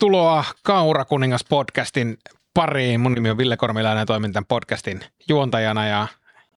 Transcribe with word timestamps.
Tervetuloa 0.00 0.44
Kaura 0.62 1.04
Kuningas 1.04 1.44
podcastin 1.44 2.18
pariin. 2.54 3.00
Mun 3.00 3.12
nimi 3.12 3.30
on 3.30 3.38
Ville 3.38 3.56
Kormilainen 3.56 4.02
ja 4.02 4.06
toimin 4.06 4.32
tämän 4.32 4.46
podcastin 4.46 5.00
juontajana 5.28 5.86
ja 5.86 6.06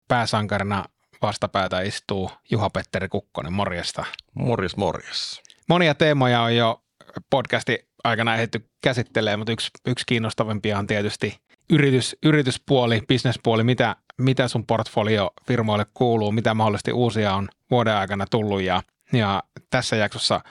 pääsankarina 0.07 0.85
vastapäätä 1.21 1.81
istuu 1.81 2.31
Juha-Petteri 2.51 3.07
Kukkonen. 3.09 3.53
Morjesta. 3.53 4.05
Morjes, 4.33 4.77
morjes. 4.77 5.41
Monia 5.69 5.95
teemoja 5.95 6.41
on 6.41 6.55
jo 6.55 6.81
podcasti 7.29 7.87
aikana 8.03 8.35
ehditty 8.35 8.69
käsittelemään, 8.81 9.39
mutta 9.39 9.51
yksi, 9.51 9.69
yksi 9.85 10.05
kiinnostavimpia 10.07 10.79
on 10.79 10.87
tietysti 10.87 11.37
yritys, 11.69 12.15
yrityspuoli, 12.25 13.01
bisnespuoli, 13.07 13.63
mitä, 13.63 13.95
mitä 14.17 14.47
sun 14.47 14.65
portfolio 14.65 15.31
firmoille 15.47 15.85
kuuluu, 15.93 16.31
mitä 16.31 16.53
mahdollisesti 16.53 16.91
uusia 16.91 17.35
on 17.35 17.49
vuoden 17.71 17.95
aikana 17.95 18.25
tullut 18.31 18.61
ja, 18.61 18.81
ja 19.13 19.43
tässä 19.69 19.95
jaksossa 19.95 20.41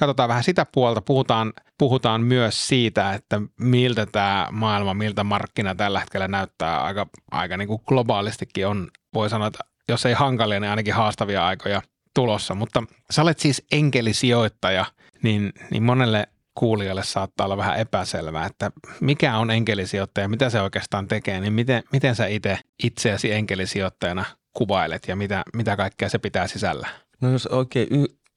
katsotaan 0.00 0.28
vähän 0.28 0.44
sitä 0.44 0.66
puolta, 0.72 1.00
puhutaan, 1.02 1.52
puhutaan 1.78 2.20
myös 2.20 2.68
siitä, 2.68 3.12
että 3.14 3.40
miltä 3.60 4.06
tämä 4.06 4.48
maailma, 4.50 4.94
miltä 4.94 5.24
markkina 5.24 5.74
tällä 5.74 6.00
hetkellä 6.00 6.28
näyttää. 6.28 6.82
Aika, 6.82 7.06
aika 7.30 7.56
niin 7.56 7.68
kuin 7.68 7.82
globaalistikin 7.86 8.66
on, 8.66 8.88
voi 9.14 9.30
sanoa, 9.30 9.46
että 9.46 9.64
jos 9.88 10.06
ei 10.06 10.12
hankalia, 10.12 10.60
niin 10.60 10.70
ainakin 10.70 10.94
haastavia 10.94 11.46
aikoja 11.46 11.82
tulossa, 12.14 12.54
mutta 12.54 12.82
sä 13.10 13.22
olet 13.22 13.38
siis 13.38 13.62
enkelisijoittaja, 13.72 14.84
niin, 15.22 15.52
niin 15.70 15.82
monelle 15.82 16.28
kuulijalle 16.54 17.02
saattaa 17.02 17.44
olla 17.44 17.56
vähän 17.56 17.78
epäselvää, 17.78 18.46
että 18.46 18.70
mikä 19.00 19.36
on 19.36 19.50
enkelisijoittaja, 19.50 20.28
mitä 20.28 20.50
se 20.50 20.60
oikeastaan 20.60 21.08
tekee, 21.08 21.40
niin 21.40 21.52
miten, 21.52 21.82
miten 21.92 22.14
sä 22.14 22.26
itse 22.26 22.58
itseäsi 22.82 23.32
enkelisijoittajana 23.32 24.24
kuvailet 24.52 25.08
ja 25.08 25.16
mitä, 25.16 25.42
mitä 25.56 25.76
kaikkea 25.76 26.08
se 26.08 26.18
pitää 26.18 26.46
sisällä? 26.46 26.88
No 27.20 27.30
jos 27.30 27.46
oikein 27.46 27.88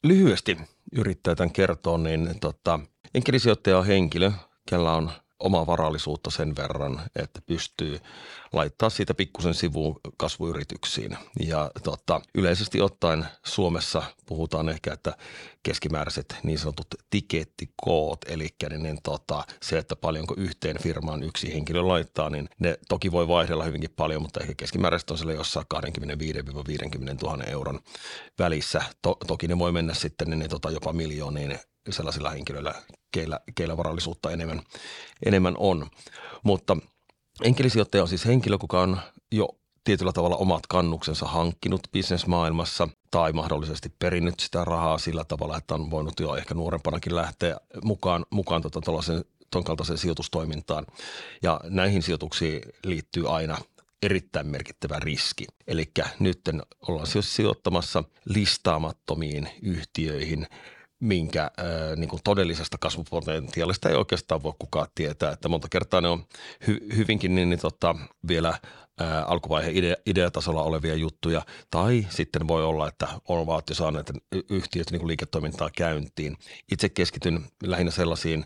lyhyesti 0.04 0.58
yrittää 0.92 1.36
tämän 1.36 1.52
kertoa, 1.54 1.98
niin 1.98 2.40
tota, 2.40 2.80
enkelisijoittaja 3.14 3.78
on 3.78 3.86
henkilö, 3.86 4.32
kellä 4.70 4.94
on 4.94 5.12
omaa 5.44 5.68
varallisuutta 5.68 6.30
sen 6.30 6.56
verran, 6.56 7.02
että 7.16 7.42
pystyy 7.42 8.00
laittaa 8.54 8.90
siitä 8.90 9.14
pikkusen 9.14 9.54
sivuun 9.54 10.00
kasvuyrityksiin. 10.18 11.18
Ja 11.40 11.72
tota, 11.84 12.22
yleisesti 12.36 12.82
ottaen 12.82 13.26
Suomessa 13.46 14.04
puhutaan 14.26 14.70
ehkä, 14.70 14.94
että 14.94 15.18
keskimääräiset 15.64 16.36
niin 16.44 16.60
sanotut 16.60 16.88
tikettikoot, 17.10 18.20
eli 18.28 18.48
niin, 18.80 19.00
tota, 19.04 19.44
se, 19.62 19.78
että 19.78 19.96
paljonko 19.96 20.34
yhteen 20.38 20.78
firmaan 20.82 21.24
yksi 21.24 21.54
henkilö 21.54 21.88
laittaa, 21.88 22.30
niin 22.30 22.50
ne 22.60 22.78
toki 22.90 23.12
voi 23.12 23.28
vaihdella 23.28 23.64
hyvinkin 23.64 23.94
paljon, 23.96 24.22
mutta 24.22 24.40
ehkä 24.40 24.54
keskimääräisesti 24.58 25.14
on 25.14 25.18
siellä 25.18 25.34
jossain 25.34 25.66
25-50 25.76 25.78
000 27.24 27.44
euron 27.44 27.80
välissä. 28.40 28.82
To, 29.02 29.18
toki 29.28 29.48
ne 29.48 29.60
voi 29.60 29.72
mennä 29.72 29.94
sitten 29.94 30.30
niin, 30.30 30.40
niin 30.40 30.50
tota, 30.50 30.72
jopa 30.72 30.94
miljooniin 30.94 31.60
sellaisilla 31.89 32.30
henkilöillä, 32.30 32.73
keillä, 33.12 33.39
keillä 33.56 33.78
varallisuutta 33.78 34.31
enemmän, 34.31 34.62
enemmän 35.26 35.56
on. 35.58 35.90
Mutta 36.44 36.78
enkelisijoittaja 37.44 38.03
on 38.03 38.08
siis 38.08 38.25
henkilö, 38.25 38.58
joka 38.62 38.81
on 38.81 39.00
jo 39.31 39.50
tietyllä 39.84 40.12
tavalla 40.12 40.36
omat 40.36 40.67
kannuksensa 40.67 41.25
hankkinut 41.25 41.81
bisnesmaailmassa 41.92 42.90
tai 43.12 43.34
mahdollisesti 43.34 43.94
perinnyt 44.00 44.40
sitä 44.40 44.66
rahaa 44.66 44.98
sillä 44.98 45.23
tavalla, 45.23 45.58
että 45.58 45.75
on 45.75 45.92
voinut 45.92 46.20
jo 46.20 46.36
ehkä 46.36 46.53
nuorempanakin 46.53 47.16
lähteä 47.16 47.58
mukaan, 47.84 48.25
mukaan 48.30 48.62
tota, 48.62 48.81
tuon 49.52 49.64
kaltaiseen 49.64 49.97
sijoitustoimintaan. 49.97 50.86
Ja 51.42 51.59
näihin 51.64 52.03
sijoituksiin 52.03 52.62
liittyy 52.86 53.36
aina 53.36 53.58
erittäin 54.02 54.47
merkittävä 54.47 55.00
riski. 55.00 55.45
Eli 55.68 55.92
nyt 56.20 56.42
ollaan 56.88 57.08
siis 57.08 57.35
sijoittamassa 57.35 58.03
listaamattomiin 58.25 59.50
yhtiöihin– 59.62 60.47
minkä 61.03 61.44
äh, 61.44 61.96
niin 61.96 62.09
kuin 62.09 62.22
todellisesta 62.24 62.78
kasvupotentiaalista 62.78 63.90
ei 63.90 63.96
oikeastaan 63.96 64.44
voi 64.44 64.53
kukaan 64.59 64.88
tietää. 64.96 65.31
Että 65.31 65.50
monta 65.50 65.68
kertaa 65.69 66.02
ne 66.02 66.08
on 66.08 66.24
hy- 66.68 66.96
hyvinkin 66.96 67.36
niin, 67.36 67.50
niin 67.50 67.59
tota, 67.59 67.96
vielä 68.28 68.50
äh, 68.50 68.58
alkuvaiheen 69.31 69.78
idea, 69.78 69.96
ideatasolla 70.06 70.64
olevia 70.64 70.96
juttuja. 70.96 71.41
Tai 71.72 72.06
sitten 72.09 72.47
voi 72.47 72.64
olla, 72.64 72.88
että 72.88 73.08
on 73.28 73.47
vaan 73.47 73.64
jo 73.69 73.75
saaneet 73.75 74.12
yhtiöt 74.50 74.91
niin 74.91 75.00
kuin 75.00 75.08
liiketoimintaa 75.08 75.69
käyntiin. 75.78 76.38
Itse 76.72 76.90
keskityn 76.90 77.46
lähinnä 77.64 77.91
sellaisiin 77.91 78.46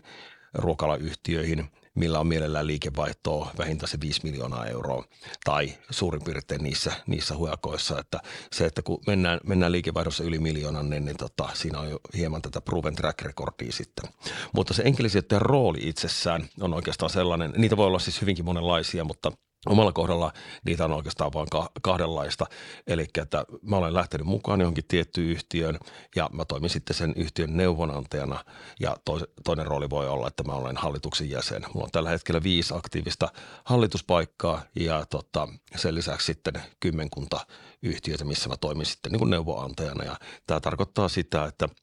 ruokalayhtiöihin, 0.54 1.70
millä 1.98 2.20
on 2.20 2.26
mielellään 2.26 2.66
liikevaihtoa 2.66 3.50
vähintään 3.58 3.88
se 3.88 4.00
5 4.00 4.20
miljoonaa 4.24 4.66
euroa 4.66 5.04
tai 5.44 5.74
suurin 5.90 6.24
piirtein 6.24 6.62
niissä, 6.62 6.92
niissä 7.06 7.36
hujakoissa. 7.36 7.98
Että 7.98 8.20
se, 8.52 8.66
että 8.66 8.82
kun 8.82 9.00
mennään, 9.06 9.40
mennään 9.46 9.72
liikevaihdossa 9.72 10.24
yli 10.24 10.38
miljoonan, 10.38 10.90
niin, 10.90 11.04
niin 11.04 11.16
tota, 11.16 11.48
siinä 11.54 11.80
on 11.80 11.90
jo 11.90 12.00
hieman 12.16 12.42
tätä 12.42 12.60
proven 12.60 12.94
track 12.94 13.22
recordia 13.22 13.72
sitten. 13.72 14.10
Mutta 14.52 14.74
se 14.74 14.82
enkelisijoittajan 14.82 15.42
rooli 15.42 15.78
itsessään 15.82 16.48
on 16.60 16.74
oikeastaan 16.74 17.10
sellainen, 17.10 17.52
niitä 17.56 17.76
voi 17.76 17.86
olla 17.86 17.98
siis 17.98 18.20
hyvinkin 18.20 18.44
monenlaisia, 18.44 19.04
mutta– 19.04 19.32
Omalla 19.66 19.92
kohdalla 19.92 20.32
niitä 20.64 20.84
on 20.84 20.92
oikeastaan 20.92 21.32
vain 21.32 21.48
kahdenlaista. 21.82 22.46
Eli 22.86 23.06
että 23.18 23.44
mä 23.62 23.76
olen 23.76 23.94
lähtenyt 23.94 24.26
mukaan 24.26 24.60
johonkin 24.60 24.84
tiettyyn 24.88 25.30
yhtiöön 25.30 25.78
ja 26.16 26.30
mä 26.32 26.44
toimin 26.44 26.70
sitten 26.70 26.96
sen 26.96 27.12
yhtiön 27.16 27.56
neuvonantajana. 27.56 28.44
Ja 28.80 28.96
toinen 29.44 29.66
rooli 29.66 29.90
voi 29.90 30.08
olla, 30.08 30.28
että 30.28 30.42
mä 30.42 30.52
olen 30.52 30.76
hallituksen 30.76 31.30
jäsen. 31.30 31.62
Mulla 31.74 31.84
on 31.84 31.90
tällä 31.90 32.10
hetkellä 32.10 32.42
viisi 32.42 32.74
aktiivista 32.74 33.28
hallituspaikkaa 33.64 34.62
ja 34.74 35.06
tota, 35.06 35.48
sen 35.76 35.94
lisäksi 35.94 36.26
sitten 36.26 36.62
kymmenkunta 36.80 37.46
yhtiötä, 37.82 38.24
missä 38.24 38.48
mä 38.48 38.56
toimin 38.56 38.86
sitten 38.86 39.12
niin 39.12 39.18
kuin 39.18 39.30
neuvonantajana. 39.30 40.04
Ja 40.04 40.16
tämä 40.46 40.60
tarkoittaa 40.60 41.08
sitä, 41.08 41.44
että– 41.44 41.68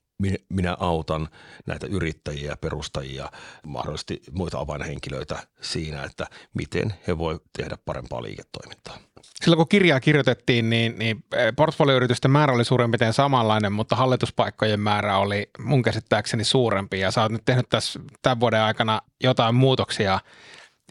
minä 0.49 0.77
autan 0.79 1.29
näitä 1.65 1.87
yrittäjiä 1.87 2.57
perustajia, 2.61 3.31
mahdollisesti 3.65 4.21
muita 4.31 4.59
avainhenkilöitä 4.59 5.47
siinä, 5.61 6.03
että 6.03 6.27
miten 6.53 6.93
he 7.07 7.17
voi 7.17 7.39
tehdä 7.57 7.77
parempaa 7.85 8.23
liiketoimintaa. 8.23 8.97
Silloin 9.43 9.57
kun 9.57 9.67
kirjaa 9.67 9.99
kirjoitettiin, 9.99 10.69
niin, 10.69 10.99
niin 10.99 11.23
eh, 11.33 11.53
portfolioyritysten 11.55 12.31
määrä 12.31 12.53
oli 12.53 12.65
suurin 12.65 12.91
piirtein 12.91 13.13
samanlainen, 13.13 13.73
mutta 13.73 13.95
hallituspaikkojen 13.95 14.79
määrä 14.79 15.17
oli 15.17 15.49
mun 15.59 15.81
käsittääkseni 15.81 16.43
suurempi. 16.43 16.99
Ja 16.99 17.11
sä 17.11 17.21
oot 17.21 17.31
nyt 17.31 17.45
tehnyt 17.45 17.69
tässä 17.69 17.99
tämän 18.21 18.39
vuoden 18.39 18.61
aikana 18.61 19.01
jotain 19.23 19.55
muutoksia 19.55 20.19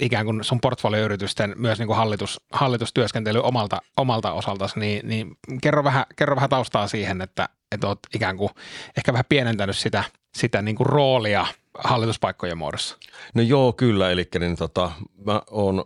ikään 0.01 0.27
kuin 0.27 0.45
sun 0.45 0.61
portfolioyritysten 0.61 1.55
myös 1.57 1.79
niin 1.79 1.87
kuin 1.87 1.97
hallitus, 1.97 2.41
hallitustyöskentely 2.53 3.41
omalta, 3.43 3.83
omalta 3.97 4.33
osaltasi, 4.33 4.81
niin, 4.81 5.09
niin 5.09 5.37
kerro, 5.63 5.85
vähän, 5.85 6.05
kerro 6.17 6.37
vähän 6.37 6.51
taustaa 6.51 6.89
siihen, 6.89 7.21
että, 7.21 7.49
että 7.75 7.87
oot 7.87 7.99
ikään 8.15 8.37
kuin 8.37 8.51
ehkä 8.97 9.13
vähän 9.13 9.25
pienentänyt 9.29 9.77
sitä, 9.77 10.05
sitä 10.37 10.63
niin 10.63 10.77
kuin 10.77 10.87
roolia– 10.87 11.47
hallituspaikkojen 11.79 12.59
muodossa? 12.59 12.97
No 13.35 13.43
joo, 13.43 13.73
kyllä. 13.73 14.11
Eli 14.11 14.29
niin 14.39 14.57
tota, 14.57 14.93
mä 15.27 15.43
oon 15.51 15.85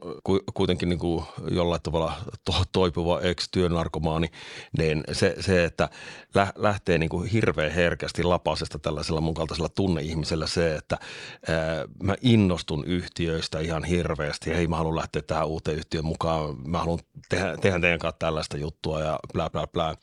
kuitenkin 0.55 0.89
niin 0.89 0.99
kuin 0.99 1.25
jollain 1.51 1.83
tavalla 1.83 2.13
to, 2.45 2.53
toipuva 2.73 3.21
ex-työnarkomaani, 3.21 4.31
niin 4.79 5.05
se, 5.13 5.35
se 5.41 5.65
että 5.65 5.89
lähtee 6.57 6.99
niin 6.99 7.09
kuin 7.09 7.31
hirveän 7.31 7.73
herkästi 7.73 8.23
lapasesta 8.23 8.79
tällaisella 8.79 9.21
mun 9.21 9.35
kaltaisella 9.35 9.69
tunneihmisellä 9.69 10.47
se, 10.47 10.75
että 10.75 10.99
ää, 11.49 11.85
mä 12.03 12.15
innostun 12.23 12.85
yhtiöistä 12.85 13.61
ihan 13.61 13.85
hirveästi. 13.85 14.51
Hei, 14.51 14.67
mä 14.67 14.77
haluan 14.77 14.97
lähteä 14.97 15.23
tähän 15.23 15.47
uuteen 15.47 15.79
yhtiön 15.79 16.05
mukaan. 16.05 16.69
Mä 16.69 16.79
haluan 16.79 16.99
tehdä, 17.29 17.57
tehdä 17.57 17.81
teidän 17.81 17.99
kanssa 17.99 18.19
tällaista 18.19 18.57
juttua 18.57 19.01
ja 19.01 19.19
bla 19.33 19.51
bla 19.51 19.67
bla. 19.67 19.97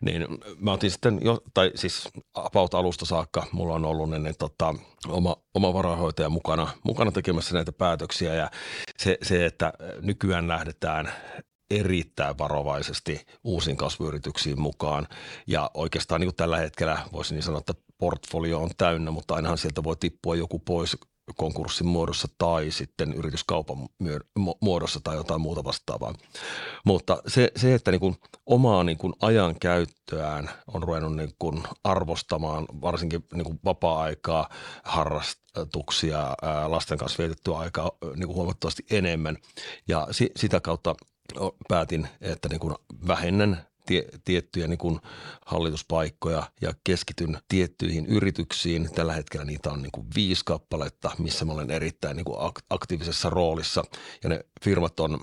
Niin 0.00 0.26
mä 0.58 0.72
otin 0.72 0.90
sitten 0.90 1.18
jo, 1.22 1.42
tai 1.54 1.72
siis 1.74 2.08
about 2.34 2.74
alusta 2.74 3.04
saakka 3.04 3.46
mulla 3.52 3.74
on 3.74 3.84
ollut 3.84 4.10
niin 4.10 4.34
tota, 4.38 4.74
oma, 5.08 5.36
oma 5.54 5.74
varahoitaja 5.74 6.28
mukana, 6.28 6.68
mukana 6.84 7.12
tekemässä 7.12 7.54
näitä 7.54 7.72
päätöksiä 7.72 8.34
ja 8.34 8.50
se, 8.98 9.18
se, 9.22 9.46
että 9.46 9.72
nykyään 10.02 10.48
lähdetään 10.48 11.12
erittäin 11.70 12.38
varovaisesti 12.38 13.26
uusiin 13.44 13.76
kasvuyrityksiin 13.76 14.60
mukaan. 14.60 15.08
Ja 15.46 15.70
oikeastaan 15.74 16.20
niin 16.20 16.28
kuin 16.28 16.36
tällä 16.36 16.58
hetkellä 16.58 16.98
voisin 17.12 17.34
niin 17.34 17.42
sanoa, 17.42 17.58
että 17.58 17.74
portfolio 17.98 18.62
on 18.62 18.70
täynnä, 18.78 19.10
mutta 19.10 19.34
ainahan 19.34 19.58
sieltä 19.58 19.84
voi 19.84 19.96
tippua 19.96 20.36
joku 20.36 20.58
pois 20.58 20.96
konkurssin 21.36 21.86
muodossa 21.86 22.28
tai 22.38 22.70
sitten 22.70 23.12
yrityskaupan 23.12 23.88
muodossa 24.60 25.00
tai 25.04 25.16
jotain 25.16 25.40
muuta 25.40 25.64
vastaavaa. 25.64 26.14
Mutta 26.84 27.22
se, 27.26 27.52
se 27.56 27.74
että 27.74 27.90
niin 27.90 28.00
kuin 28.00 28.16
omaa 28.46 28.84
niin 28.84 28.98
kuin 28.98 29.12
ajan 29.20 29.58
käyttöään 29.60 30.50
on 30.74 30.82
ruvennut 30.82 31.16
niin 31.16 31.32
kuin 31.38 31.62
arvostamaan 31.84 32.66
varsinkin 32.80 33.24
niin 33.34 33.44
kuin 33.44 33.60
vapaa-aikaa, 33.64 34.48
harrastuksia, 34.84 36.34
lasten 36.66 36.98
kanssa 36.98 37.18
vietettyä 37.18 37.58
aikaa 37.58 37.90
niin 38.02 38.26
kuin 38.26 38.36
huomattavasti 38.36 38.82
enemmän 38.90 39.36
ja 39.88 40.08
si, 40.10 40.30
sitä 40.36 40.60
kautta 40.60 40.94
päätin, 41.68 42.08
että 42.20 42.48
niin 42.48 42.60
kuin 42.60 42.74
vähennän 43.06 43.69
tie, 43.90 44.04
tiettyjä 44.24 44.68
niin 44.68 44.78
kuin 44.78 45.00
hallituspaikkoja 45.46 46.42
ja 46.60 46.74
keskityn 46.84 47.38
tiettyihin 47.48 48.06
yrityksiin. 48.06 48.90
Tällä 48.94 49.12
hetkellä 49.12 49.44
niitä 49.44 49.70
on 49.70 49.82
niin 49.82 49.92
kuin 49.92 50.06
viisi 50.14 50.42
kappaletta, 50.44 51.10
missä 51.18 51.44
mä 51.44 51.52
olen 51.52 51.70
erittäin 51.70 52.16
niin 52.16 52.24
kuin 52.24 52.38
aktiivisessa 52.70 53.30
roolissa. 53.30 53.84
Ja 54.22 54.28
ne 54.28 54.44
firmat 54.64 55.00
on 55.00 55.20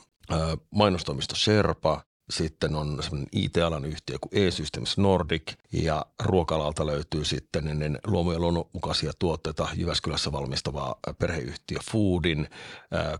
mainostoimisto 0.72 1.36
Sherpa, 1.36 2.04
sitten 2.30 2.76
on 2.76 3.04
semmoinen 3.04 3.30
IT-alan 3.32 3.86
yhtiö 3.86 4.18
kuin 4.22 4.44
E-Systems 4.48 4.98
Nordic 4.98 5.54
ja 5.72 6.06
ruokalalta 6.24 6.86
löytyy 6.86 7.26
sitten 7.26 7.80
niin 7.80 8.00
luomu- 8.08 8.32
ja 8.32 8.40
luonnonmukaisia 8.40 9.12
tuotteita 9.20 9.68
Jyväskylässä 9.76 10.32
valmistavaa 10.32 10.96
perheyhtiö 11.20 11.78
Foodin, 11.92 12.50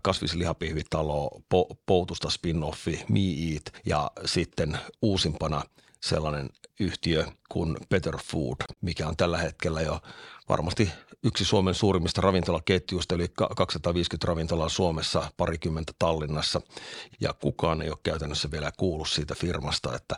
kasvislihapihvitalo, 0.02 1.42
Poutusta 1.86 2.28
spin-offi, 2.28 3.04
Me 3.08 3.52
Eat 3.52 3.72
ja 3.86 4.10
sitten 4.24 4.78
uusimpana 5.02 5.62
sellainen 6.00 6.50
yhtiö 6.80 7.26
kuin 7.48 7.76
Better 7.88 8.18
Food, 8.18 8.56
mikä 8.80 9.08
on 9.08 9.16
tällä 9.16 9.38
hetkellä 9.38 9.80
jo 9.80 10.00
varmasti 10.48 10.90
yksi 11.24 11.44
Suomen 11.44 11.74
suurimmista 11.74 12.20
ravintolaketjuista, 12.20 13.14
eli 13.14 13.28
250 13.56 14.26
ravintolaa 14.26 14.68
Suomessa, 14.68 15.30
parikymmentä 15.36 15.92
Tallinnassa. 15.98 16.60
Ja 17.20 17.32
kukaan 17.32 17.82
ei 17.82 17.90
ole 17.90 17.98
käytännössä 18.02 18.50
vielä 18.50 18.70
kuullut 18.78 19.08
siitä 19.08 19.34
firmasta, 19.34 19.94
että 19.94 20.16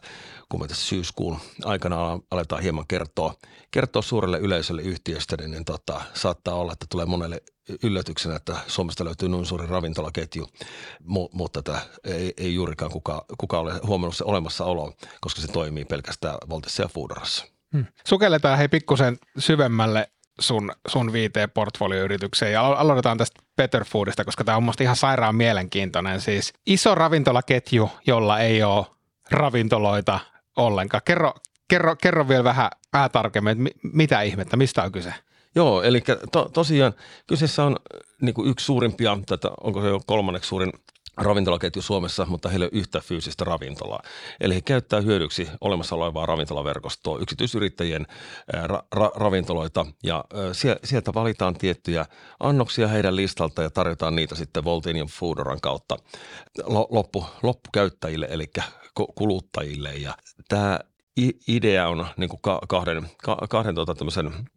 kun 0.49 0.61
me 0.61 0.69
tässä 0.69 0.87
syyskuun 0.87 1.39
aikana 1.65 2.19
aletaan 2.31 2.63
hieman 2.63 2.85
kertoa, 2.89 3.35
kertoa 3.71 4.03
suurelle 4.03 4.39
yleisölle 4.39 4.83
yhtiöstä, 4.83 5.37
niin, 5.37 5.51
niin 5.51 5.65
tota, 5.65 6.01
saattaa 6.15 6.55
olla, 6.55 6.73
että 6.73 6.87
tulee 6.91 7.07
monelle 7.07 7.43
yllätyksenä, 7.83 8.37
että 8.37 8.57
Suomesta 8.67 9.05
löytyy 9.05 9.29
noin 9.29 9.47
suuri 9.47 9.67
ravintolaketju, 9.67 10.47
mutta 11.33 11.63
tätä 11.63 11.81
ei, 12.05 12.35
ei 12.37 12.55
juurikaan 12.55 12.91
kukaan 12.91 13.23
kuka 13.39 13.59
ole 13.59 13.81
huomannut 13.87 14.17
se 14.17 14.25
olemassaolo, 14.25 14.93
koska 15.21 15.41
se 15.41 15.49
toimii 15.49 15.85
pelkästään 15.85 16.39
Voltessa 16.49 16.83
ja 16.83 16.89
Foodarassa. 16.89 17.47
Hmm. 17.73 17.87
Sukelletaan 18.07 18.59
hei 18.59 18.69
pikkusen 18.69 19.19
syvemmälle 19.39 20.11
sun, 20.41 20.73
sun 20.89 21.13
viiteen 21.13 21.51
portfolioyritykseen 21.51 22.53
ja 22.53 22.67
aloitetaan 22.67 23.19
tästä 23.19 23.43
Better 23.57 23.85
Foodista, 23.85 24.25
koska 24.25 24.45
tämä 24.45 24.57
on 24.57 24.63
musta 24.63 24.83
ihan 24.83 24.97
sairaan 24.97 25.35
mielenkiintoinen. 25.35 26.21
Siis 26.21 26.53
iso 26.67 26.95
ravintolaketju, 26.95 27.91
jolla 28.07 28.39
ei 28.39 28.63
ole 28.63 28.87
ravintoloita 29.31 30.21
ollenkaan. 30.57 31.03
Kerro, 31.05 31.33
kerro, 31.69 31.97
kerro 31.97 32.29
vielä 32.29 32.45
vähän, 32.45 32.71
vähän 32.93 33.11
tarkemmin, 33.11 33.51
että 33.51 33.81
mitä 33.93 34.23
ihmettä, 34.23 34.57
mistä 34.57 34.83
on 34.83 34.93
kyse? 34.93 35.15
Joo, 35.55 35.83
eli 35.83 36.03
to, 36.33 36.51
tosiaan 36.53 36.93
kyseessä 37.27 37.65
on 37.65 37.77
niin 38.23 38.35
yksi 38.47 38.67
suurimpia, 38.67 39.19
tätä, 39.27 39.51
onko 39.61 39.83
se 39.83 39.89
jo 39.89 40.01
kolmanneksi 40.07 40.49
suurin 40.49 40.73
ravintolaketju 41.17 41.83
Suomessa, 41.83 42.27
mutta 42.27 42.49
heillä 42.49 42.65
ei 42.65 42.71
ole 42.73 42.81
yhtä 42.81 43.01
fyysistä 43.01 43.45
ravintolaa. 43.45 44.03
Eli 44.41 44.55
he 44.55 44.61
käyttää 44.61 45.01
hyödyksi 45.01 45.49
olemassa 45.61 45.95
olevaa 45.97 46.27
ravintolaverkostoa, 46.27 47.19
yksityisyrittäjien 47.19 48.07
ra- 48.57 48.97
ra- 48.97 49.13
ravintoloita 49.15 49.87
ja 50.03 50.25
sieltä 50.85 51.15
valitaan 51.15 51.55
tiettyjä 51.55 52.07
annoksia 52.41 52.89
heidän 52.89 53.17
listalta 53.17 53.63
ja 53.63 53.71
tarjotaan 53.71 54.17
niitä 54.17 54.35
sitten 54.35 54.65
Voltin 54.65 54.97
ja 54.97 55.07
Foodoran 55.11 55.61
kautta 55.61 55.97
loppu, 56.67 57.27
loppukäyttäjille 57.43 58.29
eli 58.31 58.51
kuluttajille. 59.15 59.93
Ja 59.93 60.15
tämä 60.49 60.79
idea 61.49 61.89
on 61.89 62.07
niin 62.17 62.31
kuin 62.31 62.41
kahden, 62.69 63.11
kahden 63.51 63.75
tuota, 63.75 63.95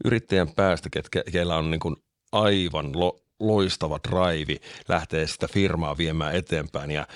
yrittäjän 0.06 0.50
päästä, 0.56 0.90
ketkä, 0.90 1.24
keillä 1.32 1.56
on 1.56 1.72
niin 1.72 1.80
kuin 1.80 1.96
aivan 2.32 3.00
lo, 3.00 3.23
loistava 3.48 4.00
drive 4.10 4.56
lähteä 4.88 5.28
sitä 5.28 5.48
firmaa 5.48 5.98
viemään 5.98 6.36
eteenpäin. 6.36 6.92
Ja 6.92 7.08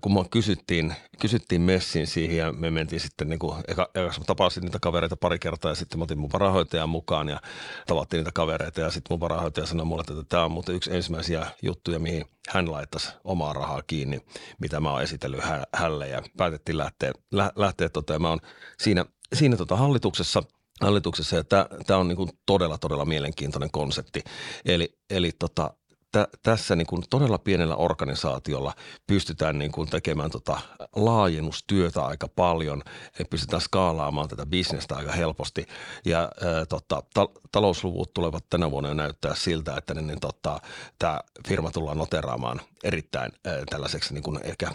kun 0.00 0.14
me 0.14 0.20
kysyttiin, 0.30 0.94
kysyttiin 1.20 1.62
messin 1.62 2.06
siihen 2.06 2.36
ja 2.36 2.52
me 2.52 2.70
mentiin 2.70 3.00
sitten 3.00 3.28
niin 3.28 3.38
kuin, 3.38 3.56
eka, 3.68 3.90
eka 3.94 4.12
tapasin 4.26 4.62
niitä 4.62 4.78
kavereita 4.80 5.16
pari 5.16 5.38
kertaa 5.38 5.70
ja 5.70 5.74
sitten 5.74 5.98
mä 5.98 6.02
otin 6.02 6.18
mun 6.18 6.32
varahoitajan 6.32 6.88
mukaan 6.88 7.28
ja 7.28 7.40
tavattiin 7.86 8.18
niitä 8.18 8.30
kavereita 8.34 8.80
ja 8.80 8.90
sitten 8.90 9.14
mun 9.14 9.20
varahoitaja 9.20 9.66
sanoi 9.66 9.86
mulle, 9.86 10.00
että 10.00 10.24
tämä 10.28 10.44
on 10.44 10.52
muuten 10.52 10.74
yksi 10.74 10.96
ensimmäisiä 10.96 11.46
juttuja, 11.62 11.98
mihin 11.98 12.24
hän 12.48 12.70
laittaisi 12.72 13.12
omaa 13.24 13.52
rahaa 13.52 13.82
kiinni, 13.82 14.20
mitä 14.60 14.80
mä 14.80 14.92
oon 14.92 15.02
esitellyt 15.02 15.40
hälle 15.74 16.08
ja 16.08 16.22
päätettiin 16.36 16.78
lähteä, 16.78 17.12
lä, 17.32 17.52
lähteä 17.56 17.88
tota, 17.88 18.12
ja 18.12 18.18
mä 18.18 18.28
oon 18.28 18.40
siinä, 18.78 19.04
siinä 19.34 19.56
tota 19.56 19.76
hallituksessa– 19.76 20.42
hallituksessa 20.80 21.36
ja 21.36 21.44
tämä 21.86 22.00
on 22.00 22.08
niin 22.08 22.16
kuin 22.16 22.30
todella, 22.46 22.78
todella 22.78 23.04
mielenkiintoinen 23.04 23.70
konsepti. 23.70 24.24
Eli, 24.64 24.98
eli 25.10 25.32
tota, 25.38 25.70
tä, 26.12 26.28
tässä 26.42 26.76
niin 26.76 26.86
kuin 26.86 27.02
todella 27.10 27.38
pienellä 27.38 27.76
organisaatiolla 27.76 28.74
pystytään 29.06 29.58
niin 29.58 29.72
kuin 29.72 29.90
tekemään 29.90 30.30
tota 30.30 30.60
laajennustyötä 30.96 32.04
aika 32.04 32.28
paljon, 32.28 32.82
pystytään 33.30 33.62
skaalaamaan 33.62 34.28
tätä 34.28 34.46
bisnestä 34.46 34.96
aika 34.96 35.12
helposti. 35.12 35.66
Ja 36.04 36.20
ää, 36.20 36.66
tota, 36.66 37.02
ta, 37.14 37.28
talousluvut 37.52 38.14
tulevat 38.14 38.44
tänä 38.50 38.70
vuonna 38.70 38.94
näyttää 38.94 39.34
siltä, 39.34 39.76
että 39.76 39.94
niin, 39.94 40.06
niin, 40.06 40.20
tota, 40.20 40.60
tämä 40.98 41.20
firma 41.48 41.70
tullaan 41.70 41.98
noteraamaan 41.98 42.60
erittäin 42.84 43.32
ää, 43.44 43.62
tällaiseksi 43.70 44.14
niin 44.14 44.22
kuin 44.22 44.40
ehkä 44.42 44.70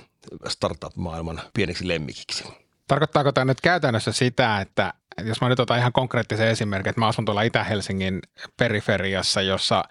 startup-maailman 0.48 1.42
pieneksi 1.54 1.88
lemmikiksi. 1.88 2.62
Tarkoittaako 2.88 3.31
tämä 3.31 3.45
nyt 3.45 3.62
käytännössä 3.62 4.12
sitä, 4.12 4.62
että 4.62 4.94
jos 5.24 5.41
mä 5.41 5.50
nyt 5.50 5.59
otan 5.59 5.80
ihan 5.80 5.94
konkreettisen 5.94 6.47
esimerkin, 6.47 6.89
että 6.89 7.00
mä 7.00 7.07
asun 7.07 7.25
tuolla 7.25 7.41
Itä-Helsingin 7.41 8.19
periferiassa, 8.57 9.41
jossa 9.41 9.83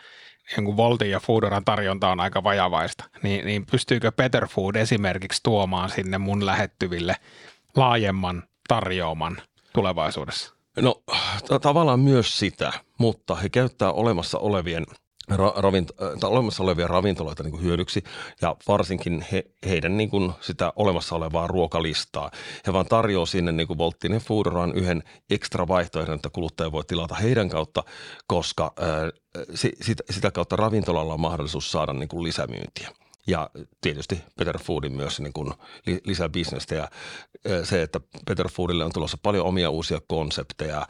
jonkun 0.57 0.77
Voltin 0.77 1.11
ja 1.11 1.21
Foodoran 1.21 1.65
tarjonta 1.65 2.09
on 2.09 2.21
aika 2.21 2.45
vajavaista, 2.45 3.05
niin, 3.23 3.47
niin 3.47 3.67
pystyykö 3.67 4.13
Better 4.13 4.47
Food 4.47 4.75
esimerkiksi 4.75 5.41
tuomaan 5.43 5.91
sinne 5.91 6.19
mun 6.19 6.47
lähettyville 6.47 7.17
laajemman 7.77 8.43
tarjoaman 8.69 9.43
tulevaisuudessa? 9.73 10.55
No 11.51 11.59
tavallaan 11.59 12.01
myös 12.01 12.39
sitä, 12.39 12.73
mutta 12.99 13.35
he 13.35 13.49
käyttää 13.49 13.93
olemassa 13.93 14.39
olevien– 14.39 14.87
ra- 15.31 15.57
ravint- 15.57 16.25
äh, 16.25 16.31
olemassa 16.31 16.63
olevia 16.63 16.87
ravintoloita 16.87 17.43
niin 17.43 17.63
hyödyksi 17.63 18.05
ja 18.43 18.57
varsinkin 18.69 19.27
he, 19.33 19.45
heidän 19.69 19.97
niin 19.97 20.11
kuin 20.11 20.33
sitä 20.41 20.73
olemassa 20.77 21.15
olevaa 21.15 21.47
ruokalistaa. 21.47 22.31
He 22.67 22.73
vaan 22.73 22.87
tarjoaa 22.87 23.27
sinne 23.27 23.53
niin 23.53 23.67
kuin 23.67 23.79
Volttinen 23.79 24.21
Foodoran 24.21 24.75
yhden 24.75 25.03
ekstra 25.31 25.69
vaihtoehdon, 25.69 26.15
että 26.15 26.31
kuluttaja 26.31 26.73
voi 26.73 26.85
tilata 26.85 27.15
heidän 27.15 27.49
kautta, 27.49 27.85
koska 28.27 28.73
äh, 28.83 29.45
sitä, 29.83 30.03
sitä 30.11 30.31
kautta 30.31 30.57
ravintolalla 30.57 31.15
on 31.15 31.21
mahdollisuus 31.21 31.71
saada 31.71 31.93
niin 31.93 32.09
kuin 32.09 32.23
lisämyyntiä 32.23 32.91
ja 33.27 33.51
tietysti 33.81 34.23
Peter 34.37 34.59
Foodin 34.59 34.93
myös 34.93 35.21
niin 35.21 35.33
kuin 35.33 35.53
lisää 36.05 36.29
bisnestä 36.29 36.75
ja 36.75 36.89
se, 37.65 37.83
että 37.83 38.01
Peter 38.27 38.49
Foodille 38.49 38.85
on 38.85 38.93
tulossa 38.93 39.19
paljon 39.23 39.47
omia 39.47 39.71
uusia 39.71 40.01
konsepteja, 40.09 40.87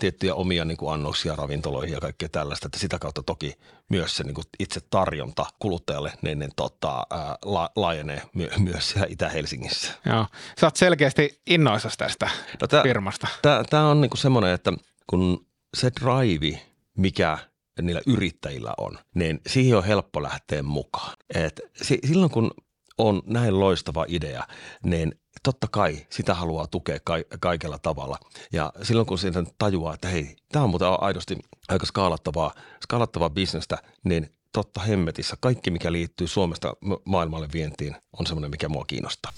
tiettyjä 0.00 0.34
omia 0.34 0.64
niin 0.64 0.76
kuin 0.76 0.94
annoksia 0.94 1.36
ravintoloihin 1.36 1.94
ja 1.94 2.00
kaikkea 2.00 2.28
tällaista, 2.28 2.66
että 2.66 2.78
sitä 2.78 2.98
kautta 2.98 3.22
toki 3.22 3.54
myös 3.90 4.16
se 4.16 4.24
niin 4.24 4.34
kuin 4.34 4.44
itse 4.58 4.80
tarjonta 4.90 5.46
kuluttajalle 5.58 6.12
niin, 6.22 6.38
niin 6.38 6.50
tota, 6.56 7.06
ää, 7.10 7.38
la, 7.44 7.70
laajenee 7.76 8.22
my, 8.34 8.50
myös 8.70 8.90
siellä 8.90 9.06
Itä-Helsingissä. 9.10 9.92
Joo, 10.06 10.26
sä 10.60 10.66
oot 10.66 10.76
selkeästi 10.76 11.40
innoissasi 11.46 11.98
tästä 11.98 12.30
no 12.60 12.66
tää, 12.66 12.82
firmasta. 12.82 13.26
Tämä 13.70 13.88
on 13.88 14.00
niin 14.00 14.10
kuin 14.10 14.20
semmoinen, 14.20 14.54
että 14.54 14.72
kun 15.06 15.46
se 15.76 15.90
drive, 16.00 16.60
mikä– 16.96 17.38
niillä 17.82 18.00
yrittäjillä 18.06 18.74
on, 18.78 18.98
niin 19.14 19.40
siihen 19.46 19.78
on 19.78 19.84
helppo 19.84 20.22
lähteä 20.22 20.62
mukaan. 20.62 21.16
Et 21.34 21.60
silloin 22.04 22.30
kun 22.30 22.50
on 22.98 23.22
näin 23.26 23.60
loistava 23.60 24.04
idea, 24.08 24.46
niin 24.84 25.20
totta 25.44 25.68
kai 25.70 26.06
sitä 26.10 26.34
haluaa 26.34 26.66
tukea 26.66 26.98
ka- 27.04 27.38
kaikella 27.40 27.78
tavalla. 27.78 28.18
Ja 28.52 28.72
silloin 28.82 29.06
kun 29.06 29.18
siitä 29.18 29.44
tajuaa, 29.58 29.94
että 29.94 30.08
hei, 30.08 30.36
tämä 30.52 30.62
on 30.62 30.70
muuten 30.70 30.88
aidosti 31.00 31.38
aika 31.68 31.86
skaalattavaa, 31.86 32.54
skaalattavaa 32.82 33.30
bisnestä, 33.30 33.78
niin 34.04 34.32
totta 34.52 34.80
hemmetissä 34.80 35.36
kaikki, 35.40 35.70
mikä 35.70 35.92
liittyy 35.92 36.28
Suomesta 36.28 36.74
maailmalle 37.04 37.48
vientiin, 37.52 37.96
on 38.18 38.26
semmoinen, 38.26 38.50
mikä 38.50 38.68
mua 38.68 38.84
kiinnostaa 38.84 39.32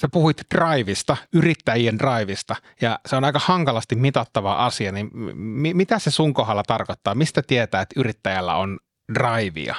sä 0.00 0.08
puhuit 0.08 0.42
drivista, 0.54 1.16
yrittäjien 1.32 1.98
drivista, 1.98 2.56
ja 2.80 2.98
se 3.06 3.16
on 3.16 3.24
aika 3.24 3.40
hankalasti 3.42 3.96
mitattava 3.96 4.66
asia, 4.66 4.92
niin 4.92 5.10
m- 5.14 5.76
mitä 5.76 5.98
se 5.98 6.10
sun 6.10 6.34
kohdalla 6.34 6.62
tarkoittaa? 6.62 7.14
Mistä 7.14 7.42
tietää, 7.42 7.82
että 7.82 8.00
yrittäjällä 8.00 8.56
on 8.56 8.78
drivea? 9.14 9.76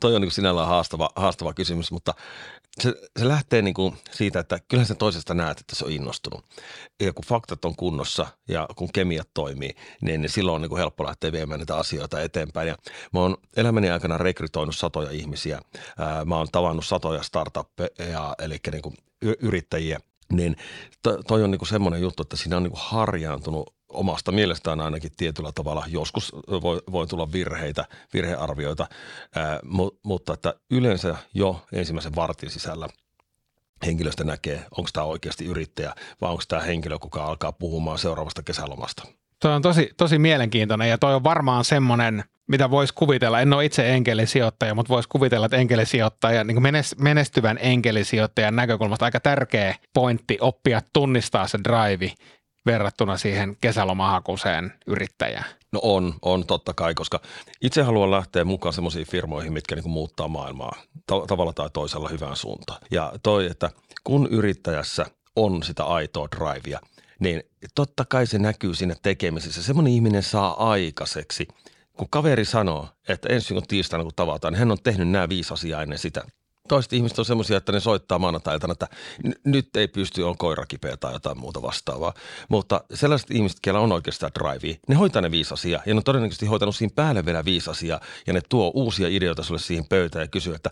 Toi 0.00 0.14
on 0.14 0.20
niin 0.20 0.30
sinällään 0.30 0.68
haastava, 0.68 1.10
haastava 1.16 1.54
kysymys, 1.54 1.92
mutta 1.92 2.14
se, 2.80 2.94
se 3.18 3.28
lähtee 3.28 3.62
niin 3.62 3.74
kuin 3.74 3.96
siitä, 4.10 4.40
että 4.40 4.58
kyllähän 4.68 4.86
sen 4.86 4.96
toisesta 4.96 5.34
näet, 5.34 5.60
että 5.60 5.76
se 5.76 5.84
on 5.84 5.92
innostunut. 5.92 6.44
Ja 7.02 7.12
kun 7.12 7.24
faktat 7.24 7.64
on 7.64 7.76
kunnossa 7.76 8.26
ja 8.48 8.68
kun 8.76 8.88
kemiat 8.92 9.28
toimii, 9.34 9.74
niin, 10.00 10.20
niin 10.20 10.30
silloin 10.30 10.54
on 10.54 10.62
niin 10.62 10.70
kuin 10.70 10.78
helppo 10.78 11.04
lähteä 11.04 11.32
viemään 11.32 11.60
niitä 11.60 11.76
asioita 11.76 12.20
eteenpäin. 12.20 12.68
Ja 12.68 12.76
mä 13.12 13.20
oon 13.20 13.36
elämäni 13.56 13.90
aikana 13.90 14.18
rekrytoinut 14.18 14.76
satoja 14.76 15.10
ihmisiä. 15.10 15.60
mä 16.24 16.36
oon 16.36 16.48
tavannut 16.52 16.86
satoja 16.86 17.22
startuppeja, 17.22 18.34
eli 18.38 18.56
niin 18.72 18.82
kuin 18.82 18.94
yrittäjiä, 19.22 20.00
niin 20.32 20.56
to, 21.02 21.22
toi 21.22 21.42
on 21.42 21.50
niinku 21.50 21.64
semmoinen 21.64 22.00
juttu, 22.00 22.22
että 22.22 22.36
siinä 22.36 22.56
on 22.56 22.62
niinku 22.62 22.78
harjaantunut 22.82 23.74
omasta 23.94 24.32
mielestään 24.32 24.80
ainakin 24.80 25.10
tietyllä 25.16 25.52
tavalla. 25.54 25.84
Joskus 25.86 26.32
voi, 26.62 26.82
voi 26.92 27.06
tulla 27.06 27.32
virheitä, 27.32 27.84
virhearvioita, 28.14 28.86
ää, 29.36 29.60
mu, 29.64 29.90
mutta 30.02 30.34
että 30.34 30.54
yleensä 30.70 31.16
jo 31.34 31.64
ensimmäisen 31.72 32.14
vartin 32.16 32.50
sisällä 32.50 32.88
henkilöstä 33.86 34.24
näkee, 34.24 34.64
onko 34.70 34.90
tämä 34.92 35.06
oikeasti 35.06 35.44
yrittäjä 35.44 35.94
vai 36.20 36.30
onko 36.30 36.42
tämä 36.48 36.62
henkilö, 36.62 36.98
joka 37.02 37.24
alkaa 37.24 37.52
puhumaan 37.52 37.98
seuraavasta 37.98 38.42
kesälomasta. 38.42 39.02
Toi 39.40 39.54
on 39.54 39.62
tosi, 39.62 39.90
tosi 39.96 40.18
mielenkiintoinen 40.18 40.90
ja 40.90 40.98
toi 40.98 41.14
on 41.14 41.24
varmaan 41.24 41.64
semmoinen, 41.64 42.24
mitä 42.48 42.70
voisi 42.70 42.94
kuvitella, 42.94 43.40
en 43.40 43.52
ole 43.52 43.64
itse 43.64 43.94
enkelisijoittaja, 43.94 44.74
mutta 44.74 44.94
voisi 44.94 45.08
kuvitella, 45.08 45.46
että 45.46 45.56
enkelisijoittaja, 45.56 46.44
niin 46.44 46.62
menestyvän 46.98 47.58
enkelisijoittajan 47.60 48.56
näkökulmasta 48.56 49.04
aika 49.04 49.20
tärkeä 49.20 49.74
pointti 49.94 50.38
oppia 50.40 50.82
tunnistaa 50.92 51.48
se 51.48 51.58
drive 51.64 52.12
verrattuna 52.66 53.16
siihen 53.16 53.56
kesälomahakuseen 53.60 54.72
yrittäjään. 54.86 55.44
No 55.72 55.80
on, 55.82 56.14
on 56.22 56.46
totta 56.46 56.74
kai, 56.74 56.94
koska 56.94 57.20
itse 57.60 57.82
haluan 57.82 58.10
lähteä 58.10 58.44
mukaan 58.44 58.72
semmoisiin 58.72 59.06
firmoihin, 59.06 59.52
mitkä 59.52 59.74
niin 59.74 59.90
muuttaa 59.90 60.28
maailmaa 60.28 60.76
ta- 61.06 61.26
tavalla 61.26 61.52
tai 61.52 61.70
toisella 61.72 62.08
hyvään 62.08 62.36
suuntaan. 62.36 62.80
Ja 62.90 63.12
toi, 63.22 63.46
että 63.46 63.70
kun 64.04 64.28
yrittäjässä 64.30 65.06
on 65.36 65.62
sitä 65.62 65.84
aitoa 65.84 66.28
drivea, 66.36 66.80
niin 67.20 67.42
totta 67.74 68.04
kai 68.04 68.26
se 68.26 68.38
näkyy 68.38 68.74
siinä 68.74 68.94
tekemisessä. 69.02 69.62
Semmoinen 69.62 69.92
ihminen 69.92 70.22
saa 70.22 70.70
aikaiseksi, 70.70 71.48
kun 71.92 72.10
kaveri 72.10 72.44
sanoo, 72.44 72.88
että 73.08 73.28
ensi 73.28 73.50
viikon 73.50 73.68
tiistaina 73.68 74.04
kun 74.04 74.12
tavataan, 74.16 74.52
niin 74.52 74.58
hän 74.58 74.70
on 74.70 74.82
tehnyt 74.82 75.08
nämä 75.08 75.28
viisi 75.28 75.54
asiaa 75.54 75.82
ennen 75.82 75.98
sitä. 75.98 76.24
Toiset 76.68 76.92
ihmiset 76.92 77.18
on 77.18 77.24
semmoisia, 77.24 77.56
että 77.56 77.72
ne 77.72 77.80
soittaa 77.80 78.18
maanantailtana, 78.18 78.72
että 78.72 78.88
nyt 79.44 79.76
ei 79.76 79.88
pysty, 79.88 80.22
on 80.22 80.38
koira 80.38 80.66
kipeä 80.66 80.96
tai 80.96 81.12
jotain 81.12 81.38
muuta 81.38 81.62
vastaavaa. 81.62 82.14
Mutta 82.48 82.84
sellaiset 82.94 83.30
ihmiset, 83.30 83.58
joilla 83.66 83.80
on 83.80 83.92
oikeastaan 83.92 84.32
drivea, 84.38 84.76
ne 84.88 84.94
hoitaa 84.94 85.22
ne 85.22 85.30
viisi 85.30 85.54
asiaa 85.54 85.82
ja 85.86 85.94
ne 85.94 85.98
on 85.98 86.04
todennäköisesti 86.04 86.46
hoitanut 86.46 86.76
siinä 86.76 86.92
päälle 86.96 87.24
vielä 87.24 87.44
viisi 87.44 87.70
asiaa 87.70 88.00
ja 88.26 88.32
ne 88.32 88.40
tuo 88.48 88.70
uusia 88.74 89.08
ideoita 89.08 89.42
sulle 89.42 89.60
siihen 89.60 89.84
pöytään 89.88 90.22
ja 90.22 90.28
kysyy, 90.28 90.54
että 90.54 90.70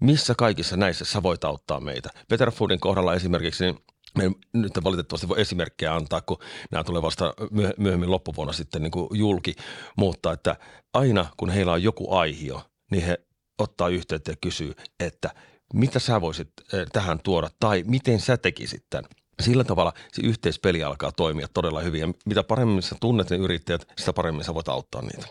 missä 0.00 0.34
kaikissa 0.34 0.76
näissä 0.76 1.04
sä 1.04 1.22
voit 1.22 1.44
auttaa 1.44 1.80
meitä. 1.80 2.10
Peter 2.28 2.50
Foodin 2.50 2.80
kohdalla 2.80 3.14
esimerkiksi 3.14 3.64
niin 3.64 3.78
me 4.18 4.30
nyt 4.52 4.72
valitettavasti 4.84 5.28
voi 5.28 5.40
esimerkkejä 5.40 5.94
antaa, 5.94 6.20
kun 6.20 6.38
nämä 6.70 6.84
tulee 6.84 7.02
vasta 7.02 7.34
myöhemmin 7.78 8.10
loppuvuonna 8.10 8.52
sitten 8.52 8.82
niin 8.82 8.90
kuin 8.90 9.08
julki, 9.12 9.54
mutta 9.96 10.32
että 10.32 10.56
aina 10.94 11.26
kun 11.36 11.50
heillä 11.50 11.72
on 11.72 11.82
joku 11.82 12.14
aihio, 12.14 12.62
niin 12.90 13.02
he 13.02 13.27
ottaa 13.58 13.88
yhteyttä 13.88 14.30
ja 14.30 14.36
kysyy, 14.40 14.74
että 15.00 15.30
mitä 15.74 15.98
sä 15.98 16.20
voisit 16.20 16.48
eh, 16.72 16.86
tähän 16.92 17.18
tuoda 17.24 17.50
tai 17.60 17.84
miten 17.86 18.20
sä 18.20 18.36
tekisit 18.36 18.84
tämän. 18.90 19.10
Sillä 19.42 19.64
tavalla 19.64 19.92
se 20.12 20.22
yhteispeli 20.22 20.82
alkaa 20.82 21.12
toimia 21.12 21.48
todella 21.54 21.80
hyvin 21.80 22.00
ja 22.00 22.08
mitä 22.26 22.42
paremmin 22.42 22.82
sä 22.82 22.96
tunnet 23.00 23.30
ne 23.30 23.36
yrittäjät, 23.36 23.88
sitä 23.98 24.12
paremmin 24.12 24.44
sä 24.44 24.54
voit 24.54 24.68
auttaa 24.68 25.02
niitä. 25.02 25.26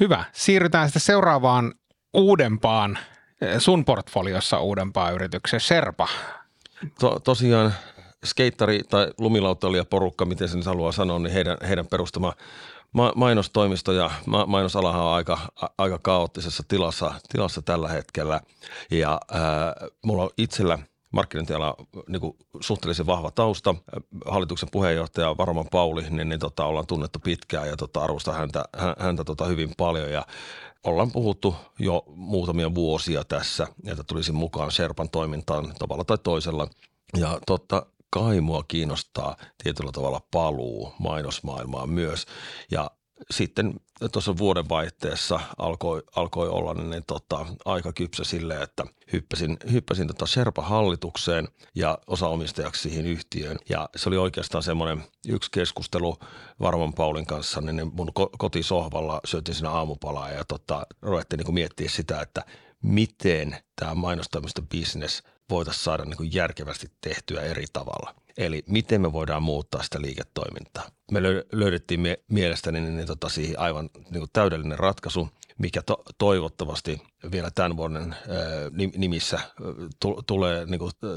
Hyvä. 0.00 0.24
Siirrytään 0.32 0.88
sitten 0.88 1.02
seuraavaan 1.02 1.74
uudempaan, 2.14 2.98
eh, 3.40 3.60
sun 3.60 3.84
portfoliossa 3.84 4.60
uudempaan 4.60 5.14
yritykseen, 5.14 5.60
Serpa. 5.60 6.08
To, 7.00 7.18
tosiaan 7.18 7.74
skeittari 8.24 8.80
tai 8.90 9.12
lumilautailijä 9.18 9.84
porukka, 9.84 10.24
miten 10.24 10.48
sen 10.48 10.62
haluaa 10.62 10.92
sanoa, 10.92 11.18
niin 11.18 11.32
heidän, 11.32 11.56
heidän 11.68 11.86
perustama 11.86 12.32
ma- 12.92 13.12
mainostoimisto 13.16 13.92
ja 13.92 14.10
ma- 14.26 14.46
mainosalahan 14.46 15.02
on 15.02 15.12
aika, 15.12 15.38
aika 15.78 15.98
kaoottisessa 15.98 16.62
tilassa, 16.68 17.14
tilassa 17.32 17.62
tällä 17.62 17.88
hetkellä. 17.88 18.40
Ja 18.90 19.20
ää, 19.30 19.74
mulla 20.04 20.22
on 20.22 20.30
itsellä 20.38 20.78
markkinointiala 21.10 21.76
niin 22.08 22.20
kuin 22.20 22.36
suhteellisen 22.60 23.06
vahva 23.06 23.30
tausta. 23.30 23.74
Hallituksen 24.26 24.68
puheenjohtaja 24.72 25.36
Varman 25.38 25.68
Pauli, 25.70 26.02
niin, 26.10 26.28
niin 26.28 26.40
tota, 26.40 26.64
ollaan 26.64 26.86
tunnettu 26.86 27.18
pitkään 27.18 27.68
ja 27.68 27.76
tota, 27.76 28.00
arvostan 28.00 28.34
häntä, 28.34 28.64
häntä 28.98 29.24
tota, 29.24 29.44
hyvin 29.44 29.74
paljon 29.76 30.10
ja 30.10 30.26
ollaan 30.84 31.12
puhuttu 31.12 31.56
jo 31.78 32.04
muutamia 32.06 32.74
vuosia 32.74 33.24
tässä, 33.24 33.66
että 33.86 34.04
tulisin 34.04 34.34
mukaan 34.34 34.70
Sherpan 34.70 35.10
toimintaan 35.10 35.74
tavalla 35.78 36.04
tai 36.04 36.18
toisella. 36.18 36.68
Ja 37.16 37.38
totta 37.46 37.86
kai 38.12 38.40
mua 38.40 38.64
kiinnostaa 38.68 39.36
tietyllä 39.62 39.92
tavalla 39.92 40.20
paluu 40.30 40.92
mainosmaailmaan 40.98 41.90
myös. 41.90 42.26
Ja 42.70 42.90
sitten 43.30 43.74
tuossa 44.12 44.38
vuodenvaihteessa 44.38 45.40
alkoi, 45.58 46.02
alkoi 46.16 46.48
olla 46.48 46.74
niin, 46.74 46.90
niin 46.90 47.04
tota, 47.06 47.46
aika 47.64 47.92
kypsä 47.92 48.24
sille, 48.24 48.62
että 48.62 48.84
hyppäsin, 49.12 49.56
hyppäsin 49.72 50.06
tota 50.06 50.26
Sherpa-hallitukseen 50.26 51.48
ja 51.74 51.98
osaomistajaksi 52.06 52.82
siihen 52.82 53.06
yhtiöön. 53.06 53.58
Ja 53.68 53.88
se 53.96 54.08
oli 54.08 54.16
oikeastaan 54.16 54.62
semmoinen 54.62 55.04
yksi 55.28 55.50
keskustelu 55.50 56.16
Varman 56.60 56.92
Paulin 56.92 57.26
kanssa, 57.26 57.60
niin, 57.60 57.76
niin 57.76 57.90
mun 57.94 58.12
kotisohvalla 58.38 59.20
syötin 59.24 59.54
siinä 59.54 59.70
aamupalaa 59.70 60.30
ja 60.30 60.44
tota, 60.44 60.86
ruvettiin 61.02 61.38
niin 61.38 61.54
miettiä 61.54 61.88
sitä, 61.88 62.20
että 62.20 62.44
miten 62.82 63.56
tämä 63.76 63.94
mainostoimisto 63.94 64.62
business 64.62 65.22
voitaisiin 65.50 65.84
saada 65.84 66.04
niin 66.04 66.16
kuin 66.16 66.34
järkevästi 66.34 66.90
tehtyä 67.00 67.42
eri 67.42 67.64
tavalla. 67.72 68.14
Eli 68.36 68.62
miten 68.68 69.00
me 69.00 69.12
voidaan 69.12 69.42
muuttaa 69.42 69.82
sitä 69.82 70.00
liiketoimintaa. 70.00 70.88
Me 71.10 71.22
löydettiin 71.52 72.00
mie- 72.00 72.22
mielestäni 72.28 72.80
niin, 72.80 72.96
niin, 72.96 73.06
tota, 73.06 73.28
siihen 73.28 73.58
aivan 73.58 73.90
niin 73.94 74.20
kuin 74.20 74.30
täydellinen 74.32 74.78
ratkaisu, 74.78 75.28
mikä 75.58 75.82
to- 75.82 76.02
toivottavasti 76.18 77.02
vielä 77.32 77.50
tämän 77.54 77.76
vuoden 77.76 78.12
ää, 78.12 78.38
nimissä 78.96 79.38
t- 80.00 80.26
tulee 80.26 80.66
niin 80.66 80.78
kuin, 80.78 80.92
ää, 81.04 81.10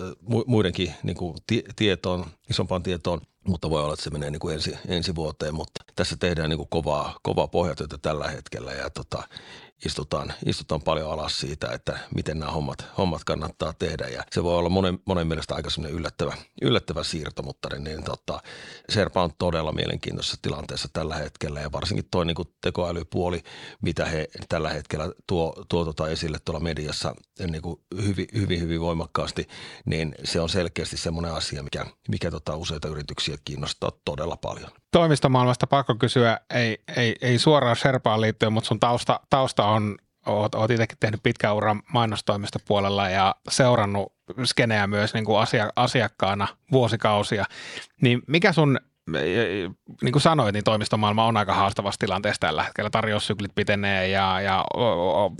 muidenkin 0.47 0.93
niin 1.03 1.17
kuin 1.17 1.35
t- 1.35 1.75
tietoon, 1.75 2.25
isompaan 2.49 2.83
tietoon, 2.83 3.21
mutta 3.47 3.69
voi 3.69 3.83
olla, 3.83 3.93
että 3.93 4.03
se 4.03 4.09
menee 4.09 4.29
niin 4.31 4.39
kuin 4.39 4.53
ensi, 4.53 4.77
ensi 4.87 5.15
vuoteen, 5.15 5.55
mutta 5.55 5.83
tässä 5.95 6.17
tehdään 6.19 6.49
niin 6.49 6.57
kuin 6.57 6.69
kovaa, 6.69 7.19
kovaa 7.23 7.47
pohjatyötä 7.47 7.97
tällä 7.97 8.27
hetkellä 8.27 8.71
ja 8.71 8.89
tota, 8.89 9.23
istutaan, 9.85 10.33
istutaan 10.45 10.81
paljon 10.81 11.11
alas 11.11 11.39
siitä, 11.39 11.71
että 11.71 11.99
miten 12.15 12.39
nämä 12.39 12.51
hommat, 12.51 12.85
hommat 12.97 13.23
kannattaa 13.23 13.73
tehdä. 13.73 14.07
Ja 14.07 14.23
se 14.31 14.43
voi 14.43 14.57
olla 14.57 14.69
monen, 14.69 14.99
monen 15.05 15.27
mielestä 15.27 15.55
aika 15.55 15.69
yllättävä, 15.89 16.37
yllättävä 16.61 17.03
siirto, 17.03 17.43
mutta 17.43 17.69
niin, 17.69 17.83
niin 17.83 18.03
tota, 18.03 18.41
Serpa 18.89 19.23
on 19.23 19.31
todella 19.37 19.71
mielenkiintoisessa 19.71 20.37
tilanteessa 20.41 20.87
tällä 20.93 21.15
hetkellä 21.15 21.59
ja 21.59 21.71
varsinkin 21.71 22.05
tuo 22.11 22.23
niin 22.23 22.35
tekoälypuoli, 22.61 23.43
mitä 23.81 24.05
he 24.05 24.27
tällä 24.49 24.69
hetkellä 24.69 25.11
tuo, 25.27 25.65
tuo 25.69 25.85
tota 25.85 26.09
esille 26.09 26.37
tuolla 26.45 26.59
mediassa 26.59 27.15
niin 27.51 27.61
kuin 27.61 27.81
hyvin, 28.01 28.27
hyvin, 28.35 28.61
hyvin 28.61 28.81
voimakkaasti, 28.81 29.47
niin 29.85 30.15
se 30.23 30.41
on 30.41 30.49
selkeästi 30.49 30.97
semmoinen 30.97 31.33
asia, 31.33 31.63
mikä, 31.63 31.85
mikä 32.09 32.31
tota 32.31 32.55
useita 32.55 32.87
yrityksiä 32.87 33.37
kiinnostaa 33.45 33.91
todella 34.05 34.37
paljon 34.37 34.71
toimistomaailmasta 34.95 35.67
pakko 35.67 35.95
kysyä, 35.95 36.39
ei, 36.53 36.83
ei, 36.97 37.15
ei 37.21 37.39
suoraan 37.39 37.75
Sherpaan 37.75 38.21
liittyen, 38.21 38.53
mutta 38.53 38.67
sun 38.67 38.79
tausta, 38.79 39.19
tausta 39.29 39.65
on, 39.65 39.97
oot, 40.25 40.55
oot 40.55 40.71
itsekin 40.71 40.97
tehnyt 40.99 41.23
pitkän 41.23 41.55
uran 41.55 41.81
mainostoimistopuolella 41.93 43.09
ja 43.09 43.35
seurannut 43.49 44.13
skeneä 44.43 44.87
myös 44.87 45.13
niin 45.13 45.25
kuin 45.25 45.39
asia, 45.39 45.69
asiakkaana 45.75 46.47
vuosikausia. 46.71 47.45
Niin 48.01 48.21
mikä 48.27 48.51
sun 48.51 48.79
niin 49.11 50.11
kuin 50.11 50.21
sanoit, 50.21 50.53
niin 50.53 50.63
toimistomaailma 50.63 51.25
on 51.25 51.37
aika 51.37 51.53
haastavassa 51.53 51.99
tilanteessa 51.99 52.39
tällä 52.39 52.63
hetkellä. 52.63 52.89
Tarjoussyklit 52.89 53.55
pitenee 53.55 54.07
ja, 54.07 54.41
ja 54.41 54.65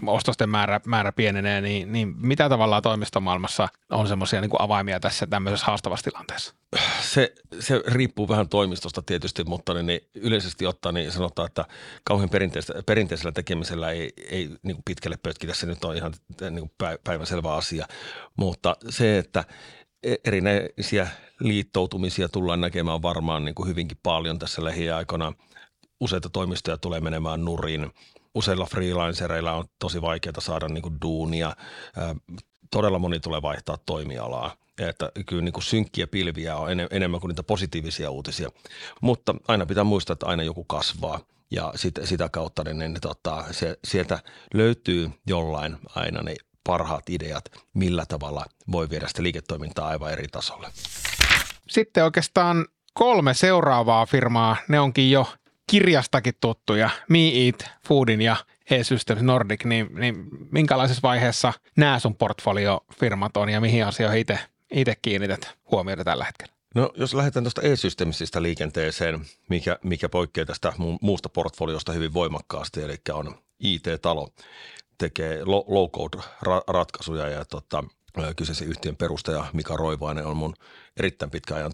ostosten 0.07 0.49
määrä, 0.49 0.79
määrä 0.85 1.11
pienenee, 1.11 1.61
niin, 1.61 1.91
niin 1.91 2.13
mitä 2.17 2.49
tavallaan 2.49 2.81
toimistomaailmassa 2.81 3.67
on 3.91 4.07
semmoisia 4.07 4.41
niin 4.41 4.51
avaimia 4.59 4.99
tässä 4.99 5.27
tämmöisessä 5.27 5.65
haastavassa 5.65 6.11
tilanteessa? 6.11 6.53
Se, 7.01 7.33
se 7.59 7.83
riippuu 7.87 8.27
vähän 8.27 8.49
toimistosta 8.49 9.01
tietysti, 9.01 9.43
mutta 9.43 9.73
niin, 9.73 9.85
niin 9.85 10.01
yleisesti 10.15 10.65
ottaen 10.65 10.95
niin 10.95 11.11
sanotaan, 11.11 11.45
että 11.45 11.65
kauhean 12.03 12.29
perinteisellä 12.85 13.31
tekemisellä 13.31 13.91
ei, 13.91 14.13
ei 14.29 14.49
niin 14.63 14.75
kuin 14.75 14.83
pitkälle 14.85 15.17
pötkitä. 15.23 15.53
Se 15.53 15.65
nyt 15.65 15.83
on 15.83 15.95
ihan 15.95 16.13
niin 16.41 16.69
kuin 16.69 16.97
päivänselvä 17.03 17.53
asia, 17.53 17.85
mutta 18.37 18.75
se, 18.89 19.17
että 19.17 19.43
erinäisiä 20.25 21.07
liittoutumisia 21.39 22.29
tullaan 22.29 22.61
näkemään 22.61 23.01
varmaan 23.01 23.45
niin 23.45 23.55
kuin 23.55 23.69
hyvinkin 23.69 23.97
paljon 24.03 24.39
tässä 24.39 24.63
lähiaikoina. 24.63 25.33
Useita 25.99 26.29
toimistoja 26.29 26.77
tulee 26.77 26.99
menemään 26.99 27.45
nurin. 27.45 27.91
Useilla 28.35 28.65
freelancereilla 28.65 29.53
on 29.53 29.65
tosi 29.79 30.01
vaikeaa 30.01 30.39
saada 30.39 30.67
niin 30.67 30.81
kuin 30.81 30.97
duunia. 31.01 31.55
Todella 32.71 32.99
moni 32.99 33.19
tulee 33.19 33.41
vaihtaa 33.41 33.77
toimialaa. 33.85 34.55
Että 34.79 35.11
kyllä 35.25 35.41
niin 35.41 35.53
kuin 35.53 35.63
synkkiä 35.63 36.07
pilviä 36.07 36.55
on 36.55 36.69
enemmän 36.91 37.21
kuin 37.21 37.29
niitä 37.29 37.43
positiivisia 37.43 38.11
uutisia. 38.11 38.49
Mutta 39.01 39.35
aina 39.47 39.65
pitää 39.65 39.83
muistaa, 39.83 40.13
että 40.13 40.25
aina 40.25 40.43
joku 40.43 40.63
kasvaa 40.63 41.19
ja 41.51 41.73
sit, 41.75 41.99
sitä 42.03 42.29
kautta 42.29 42.63
niin, 42.63 42.79
niin, 42.79 43.01
tota, 43.01 43.45
se, 43.51 43.77
sieltä 43.83 44.19
löytyy 44.53 45.11
jollain 45.27 45.77
aina 45.95 46.21
niin 46.21 46.37
parhaat 46.67 47.09
ideat, 47.09 47.45
millä 47.73 48.05
tavalla 48.05 48.45
voi 48.71 48.89
viedä 48.89 49.07
sitä 49.07 49.23
liiketoimintaa 49.23 49.87
aivan 49.87 50.11
eri 50.11 50.27
tasolle. 50.27 50.67
Sitten 51.67 52.03
oikeastaan 52.03 52.65
kolme 52.93 53.33
seuraavaa 53.33 54.05
firmaa, 54.05 54.55
ne 54.67 54.79
onkin 54.79 55.11
jo 55.11 55.27
kirjastakin 55.67 56.33
tuttuja, 56.41 56.89
Me 57.09 57.19
Eat, 57.19 57.65
Foodin 57.87 58.21
ja 58.21 58.35
E-Systems 58.69 59.21
Nordic, 59.21 59.65
niin, 59.65 59.87
niin 59.95 60.15
minkälaisessa 60.51 61.01
vaiheessa 61.01 61.53
nämä 61.77 61.99
sun 61.99 62.15
portfoliofirmat 62.15 63.37
on 63.37 63.49
ja 63.49 63.61
mihin 63.61 63.85
asioihin 63.85 64.25
itse, 64.71 64.95
kiinnität 65.01 65.57
huomiota 65.71 66.03
tällä 66.03 66.25
hetkellä? 66.25 66.53
No 66.75 66.91
jos 66.95 67.13
lähdetään 67.13 67.43
tuosta 67.43 67.61
e-systemsistä 67.61 68.41
liikenteeseen, 68.41 69.25
mikä, 69.49 69.77
mikä 69.83 70.09
poikkeaa 70.09 70.45
tästä 70.45 70.73
muusta 71.01 71.29
portfoliosta 71.29 71.91
hyvin 71.91 72.13
voimakkaasti, 72.13 72.81
eli 72.81 72.97
on 73.13 73.35
IT-talo, 73.59 74.29
tekee 74.97 75.43
low-code-ratkaisuja 75.45 77.29
ja 77.29 77.45
tota, 77.45 77.83
kyseisen 78.35 78.67
yhtiön 78.67 78.95
perustaja 78.95 79.45
Mika 79.53 79.77
Roivainen 79.77 80.25
on 80.25 80.37
mun 80.37 80.53
erittäin 80.97 81.31
pitkä 81.31 81.55
ajan 81.55 81.71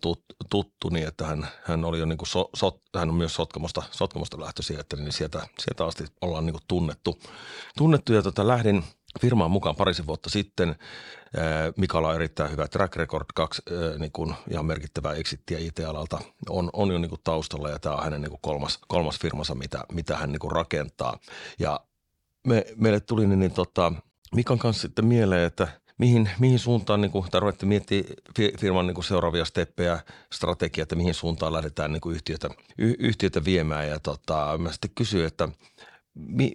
tuttu, 0.50 0.90
niin 0.90 1.08
että 1.08 1.26
hän, 1.26 1.48
hän, 1.64 1.86
oli 1.86 2.00
jo 2.00 2.06
niin 2.06 2.18
kuin 2.18 2.28
so, 2.28 2.50
so, 2.56 2.82
hän 2.98 3.10
on 3.10 3.16
myös 3.16 3.36
Sotkamosta, 3.36 3.84
Sotkamosta 3.92 4.40
lähtöisin, 4.40 4.80
että 4.80 4.96
niin 4.96 5.14
sieltä, 5.14 5.48
sieltä 5.60 5.86
asti 5.86 6.04
ollaan 6.22 6.46
niin 6.46 6.54
kuin 6.54 6.64
tunnettu. 6.68 7.20
tunnettu 7.78 8.14
ja 8.14 8.22
tota, 8.22 8.48
lähdin 8.48 8.84
firmaan 9.22 9.52
mukaan 9.52 9.76
parisen 9.76 10.08
vuotta 10.08 10.30
sitten. 10.30 10.76
Mikalla 11.78 12.10
on 12.10 12.16
erittäin 12.16 12.52
hyvä 12.52 12.68
track 12.68 12.96
record, 12.96 13.26
kaksi 13.36 13.62
niin 14.00 14.12
kuin 14.12 14.36
ihan 14.52 14.66
merkittävää 14.66 15.14
exittiä 15.14 15.60
IT-alalta 15.60 16.20
on, 16.50 16.70
on 16.74 16.92
jo 16.92 16.98
niin 16.98 17.10
kuin 17.10 17.22
taustalla 17.24 17.70
ja 17.70 17.80
tämä 17.80 17.96
on 17.96 18.04
hänen 18.04 18.22
niin 18.22 18.30
kuin 18.30 18.42
kolmas, 18.42 18.80
kolmas 18.88 19.20
firmansa, 19.20 19.56
mitä, 19.56 19.84
mitä 19.92 20.18
hän 20.18 20.32
niin 20.32 20.40
kuin 20.40 20.52
rakentaa. 20.52 21.20
Ja 21.60 21.80
me, 22.48 22.66
meille 22.76 23.00
tuli 23.00 23.28
niin, 23.28 23.40
niin 23.40 23.52
tota, 23.52 23.94
Mikan 24.36 24.60
kanssa 24.60 24.82
sitten 24.82 25.06
mieleen, 25.06 25.48
että 25.48 25.68
mihin, 25.98 26.30
mihin 26.40 26.60
suuntaan, 26.60 27.02
niin 27.02 27.12
kuin, 27.12 27.26
ruvettiin 27.34 27.70
miettiä 27.70 28.04
firman 28.60 28.88
niin 28.88 28.96
kuin 28.96 29.06
seuraavia 29.06 29.46
steppejä, 29.46 30.00
strategiaa, 30.34 30.84
että 30.84 30.96
mihin 30.96 31.14
suuntaan 31.14 31.54
lähdetään 31.54 31.92
niin 31.92 32.02
kuin 32.02 32.16
yhtiötä, 32.16 32.50
y, 32.78 32.94
yhtiötä 33.00 33.46
viemään. 33.46 33.90
Ja 33.90 34.00
tota, 34.00 34.58
mä 34.58 34.72
sitten 34.72 34.92
kysyin, 34.96 35.26
että 35.26 35.50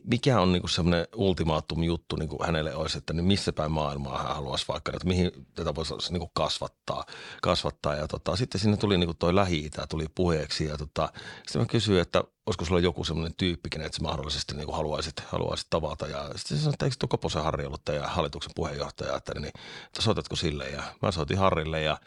mikä 0.05 0.41
on 0.41 0.53
niin 0.53 0.69
semmoinen 0.69 1.07
ultimaatum 1.15 1.83
juttu 1.83 2.17
niin 2.17 2.29
hänelle 2.43 2.75
olisi, 2.75 2.99
että 2.99 3.13
niin 3.13 3.25
missä 3.25 3.53
päin 3.53 3.73
maailmaa 3.73 4.23
hän 4.23 4.35
haluaisi 4.35 4.65
vaikka, 4.69 4.93
että 4.95 5.09
mihin 5.09 5.31
tätä 5.55 5.75
voisi 5.75 5.95
niin 6.11 6.31
kasvattaa. 6.35 7.05
kasvattaa. 7.43 7.95
Ja 7.95 8.09
tota, 8.09 8.37
sitten 8.37 8.61
sinne 8.61 8.77
tuli 8.77 8.99
niin 8.99 9.17
toi 9.19 9.35
lähi 9.35 9.71
tuli 9.89 10.07
puheeksi 10.15 10.65
ja 10.65 10.79
tota, 10.79 11.13
sitten 11.47 11.63
mä 11.63 11.67
kysyin, 11.67 12.01
että 12.01 12.25
olisiko 12.47 12.65
sulla 12.65 12.81
joku 12.81 13.05
semmoinen 13.05 13.35
tyyppi, 13.37 13.69
että 13.81 13.97
sä 13.97 14.03
mahdollisesti 14.03 14.55
niin 14.55 14.73
haluaisit, 14.73 15.21
haluaisit 15.21 15.67
tavata. 15.71 16.07
Ja 16.07 16.31
sitten 16.37 16.59
sanoin, 16.59 16.75
että 16.75 16.85
eikö 16.85 16.97
tuo 16.99 17.09
Koposen 17.09 17.43
Harri 17.43 17.67
ollut 17.67 17.85
teidän 17.85 18.11
hallituksen 18.11 18.53
puheenjohtaja, 18.57 19.17
että, 19.17 19.35
niin, 19.35 19.53
että 19.87 20.03
soitatko 20.03 20.37
sille. 20.37 20.69
Ja 20.69 20.83
mä 21.03 21.11
soitin 21.11 21.39
Harrille 21.39 21.83
ja 21.83 21.99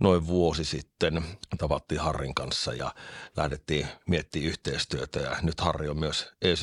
noin 0.00 0.26
vuosi 0.26 0.64
sitten 0.64 1.24
tavattiin 1.58 2.00
Harrin 2.00 2.34
kanssa 2.34 2.72
ja 2.72 2.94
lähdettiin 3.36 3.86
miettimään 4.06 4.48
yhteistyötä 4.48 5.20
ja 5.20 5.36
nyt 5.42 5.60
Harri 5.60 5.88
on 5.88 5.98
myös 5.98 6.32
e 6.42 6.54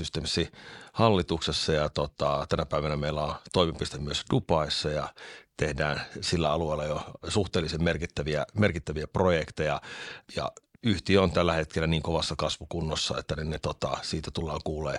hallituksessa 0.93 1.73
ja 1.73 1.89
tota, 1.89 2.45
tänä 2.49 2.65
päivänä 2.65 2.97
meillä 2.97 3.21
on 3.21 3.35
toimipiste 3.53 3.97
myös 3.97 4.23
Dubaissa 4.33 4.89
ja 4.89 5.13
tehdään 5.57 6.01
sillä 6.21 6.51
alueella 6.51 6.85
jo 6.85 7.01
suhteellisen 7.27 7.83
merkittäviä, 7.83 8.45
merkittäviä 8.53 9.07
projekteja 9.07 9.81
ja 10.35 10.51
yhtiö 10.83 11.21
on 11.21 11.31
tällä 11.31 11.53
hetkellä 11.53 11.87
niin 11.87 12.03
kovassa 12.03 12.35
kasvukunnossa, 12.37 13.17
että 13.17 13.35
ne, 13.35 13.43
ne 13.43 13.59
tota, 13.59 13.97
siitä 14.01 14.31
tullaan 14.31 14.61
kuulee, 14.63 14.97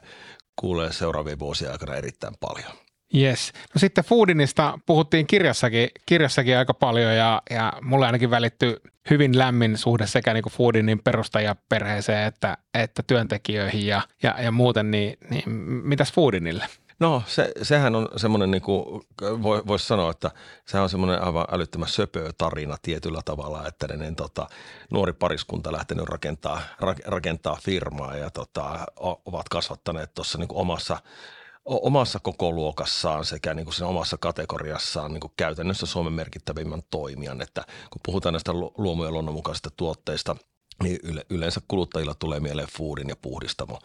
kuulee 0.57 0.93
seuraavien 0.93 1.39
vuosien 1.39 1.73
aikana 1.73 1.95
erittäin 1.95 2.35
paljon. 2.41 2.73
Yes. 3.15 3.53
No 3.75 3.79
sitten 3.79 4.05
Foodinista 4.05 4.79
puhuttiin 4.87 5.27
kirjassakin, 5.27 5.89
kirjassakin 6.07 6.59
aika 6.59 6.75
paljon 6.75 7.15
ja, 7.15 7.43
ja 7.51 7.73
mulle 7.83 8.07
ainakin 8.07 8.31
välittyy 8.31 8.77
hyvin 9.11 9.39
lämmin 9.39 9.79
suhde 9.79 10.07
sekä 10.07 10.35
niin 10.35 10.43
kuin 10.43 10.53
Foodinin 10.53 11.01
perustajaperheeseen 11.05 12.27
että, 12.27 12.59
että 12.75 13.03
työntekijöihin 13.07 13.87
ja, 13.87 14.03
ja, 14.23 14.43
ja 14.43 14.53
muuten, 14.53 14.91
niin, 14.91 15.19
niin 15.31 15.51
mitäs 15.85 16.13
Foodinille? 16.13 16.67
No 17.01 17.23
se, 17.27 17.53
sehän 17.63 17.95
on 17.95 18.09
semmoinen, 18.17 18.51
niin 18.51 18.63
kuin 18.63 19.03
voi, 19.23 19.63
voisi 19.67 19.87
sanoa, 19.87 20.11
että 20.11 20.31
sehän 20.67 20.83
on 20.83 20.91
semmoinen 20.91 21.23
aivan 21.23 21.47
älyttömän 21.53 21.89
söpö 21.89 22.33
tarina 22.39 22.77
tietyllä 22.83 23.21
tavalla, 23.25 23.67
että 23.67 23.87
ne, 23.87 23.97
niin, 23.97 24.17
tota, 24.17 24.47
nuori 24.91 25.13
pariskunta 25.13 25.73
lähtenyt 25.73 26.09
rakentaa, 26.09 26.61
rakentaa 27.07 27.59
firmaa 27.63 28.17
ja 28.17 28.31
tota, 28.31 28.87
ovat 29.27 29.49
kasvattaneet 29.49 30.15
tuossa 30.15 30.39
niin 30.39 30.49
omassa– 30.53 30.99
omassa 31.65 32.19
koko 32.19 32.53
luokassaan 32.53 33.25
sekä 33.25 33.55
niin 33.55 33.65
kuin 33.65 33.75
siinä 33.75 33.89
omassa 33.89 34.17
kategoriassaan 34.19 35.13
niin 35.13 35.21
kuin 35.21 35.33
käytännössä 35.37 35.87
Suomen 35.87 36.13
merkittävimmän 36.13 36.83
toimijan. 36.91 37.41
Että 37.41 37.65
kun 37.91 38.01
puhutaan 38.07 38.33
näistä 38.33 38.53
luomu- 38.53 39.05
ja 39.05 39.11
luonnonmukaisista 39.11 39.71
tuotteista– 39.77 40.37
niin 40.83 40.99
yleensä 41.31 41.61
kuluttajilla 41.69 42.15
tulee 42.15 42.41
mieleen 42.41 42.69
Foodin 42.79 43.09
ja 43.09 43.17
Puhdistamo. 43.17 43.79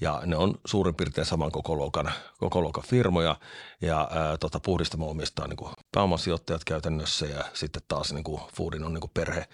Ja 0.00 0.22
ne 0.26 0.36
on 0.36 0.54
suurin 0.66 0.94
piirtein 0.94 1.26
saman 1.26 1.52
koko 1.52 1.76
luokan, 1.76 2.12
koko 2.38 2.60
luokan 2.60 2.84
firmoja 2.84 3.36
ja 3.80 4.08
ää, 4.10 4.36
tota, 4.36 4.60
Puhdistamo 4.60 5.10
omistaa 5.10 5.46
niin 5.46 5.56
kuin 5.56 5.72
pääomasijoittajat 5.92 6.64
käytännössä 6.64 7.26
ja 7.26 7.44
sitten 7.54 7.82
taas 7.88 8.12
niin 8.12 8.24
kuin 8.24 8.40
Foodin 8.56 8.84
on 8.84 8.94
niin 8.94 9.00
kuin 9.00 9.10
perhe, 9.14 9.44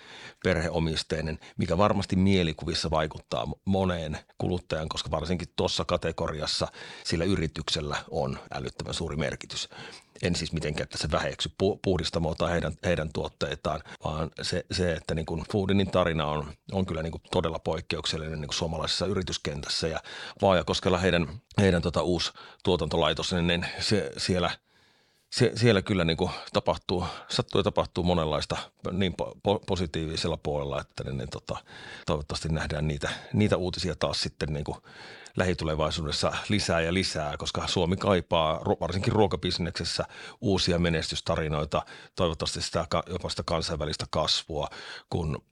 perheomisteinen, 0.45 1.39
mikä 1.57 1.79
varmasti 1.79 2.17
mielikuvissa 2.17 2.91
vaikuttaa 2.91 3.47
moneen 3.65 4.19
kuluttajan, 4.39 4.89
koska 4.89 5.11
varsinkin 5.11 5.49
tuossa 5.57 5.85
kategoriassa 5.85 6.69
sillä 7.05 7.25
yrityksellä 7.25 7.97
on 8.11 8.39
älyttömän 8.55 8.95
suuri 8.95 9.17
merkitys 9.17 9.69
en 10.23 10.35
siis 10.35 10.53
mitenkään 10.53 10.89
tässä 10.89 11.09
väheksy 11.13 11.51
puhdistamoa 11.83 12.35
tai 12.35 12.53
heidän, 12.53 12.73
heidän 12.85 13.11
tuotteitaan, 13.13 13.81
vaan 14.05 14.31
se, 14.43 14.67
se 14.71 14.93
että 14.93 15.15
niin 15.15 15.27
kuin 15.27 15.45
Foodinin 15.53 15.91
tarina 15.91 16.27
on, 16.27 16.53
on 16.73 16.87
kyllä 16.87 17.03
niin 17.03 17.13
kuin 17.13 17.23
todella 17.31 17.59
poikkeuksellinen 17.59 18.41
niin 18.41 18.49
kuin 18.49 18.57
suomalaisessa 18.57 19.07
yrityskentässä 19.07 19.89
ja 19.89 20.01
Vaajakoskella 20.43 20.99
heidän, 20.99 21.27
heidän 21.61 21.83
tota 21.83 22.03
uusi 22.03 22.33
tuotantolaitos, 22.65 23.33
niin, 23.33 23.47
niin 23.47 23.67
se, 23.81 24.11
siellä– 24.17 24.51
se, 25.33 25.53
siellä 25.55 25.83
kyllä 25.83 26.05
niin 26.05 26.17
kuin 26.17 26.31
tapahtuu, 26.53 27.05
sattuu 27.29 27.59
ja 27.59 27.63
tapahtuu 27.63 28.05
monenlaista 28.05 28.57
niin 28.93 29.13
po- 29.23 29.65
positiivisella 29.67 30.37
puolella, 30.37 30.81
että 30.81 31.05
niin, 31.05 31.19
niin, 31.19 31.31
tota, 31.31 31.57
toivottavasti 32.07 32.49
nähdään 32.49 32.89
niitä, 32.89 33.09
niitä 33.33 33.57
uutisia 33.57 33.97
taas 33.97 34.21
sitten 34.21 34.53
niin 34.53 34.65
kuin 34.65 34.77
lähitulevaisuudessa 35.37 36.33
lisää 36.49 36.81
ja 36.81 36.95
lisää, 36.95 37.37
koska 37.37 37.67
Suomi 37.67 37.97
kaipaa 37.97 38.61
varsinkin 38.81 39.13
ruokabisneksessä 39.13 40.05
uusia 40.41 40.79
menestystarinoita, 40.79 41.83
toivottavasti 42.17 42.63
sitä, 42.63 42.87
jopa 43.07 43.29
sitä 43.29 43.43
kansainvälistä 43.47 44.07
kasvua, 44.11 44.69
kun 45.11 45.45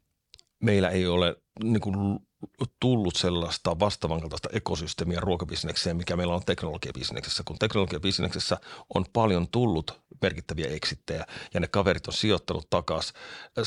meillä 0.61 0.91
ei 0.91 1.07
ole 1.07 1.37
niin 1.65 1.81
kuin 1.81 2.21
tullut 2.81 3.17
sellaista 3.17 3.79
vastaavan 3.79 4.21
kaltaista 4.21 4.49
ekosysteemiä 4.53 5.21
ruokabisnekseen, 5.21 5.97
mikä 5.97 6.17
meillä 6.17 6.35
on 6.35 6.45
teknologiabisneksessä. 6.47 7.43
Kun 7.47 7.59
teknologiabisneksessä 7.59 8.57
on 8.95 9.05
paljon 9.13 9.49
tullut 9.49 10.01
merkittäviä 10.23 10.69
eksittejä 10.69 11.27
ja 11.55 11.61
ne 11.61 11.69
kaverit 11.69 12.07
on 12.07 12.13
sijoittanut 12.13 12.71
takaisin 12.71 13.17
äh, 13.59 13.65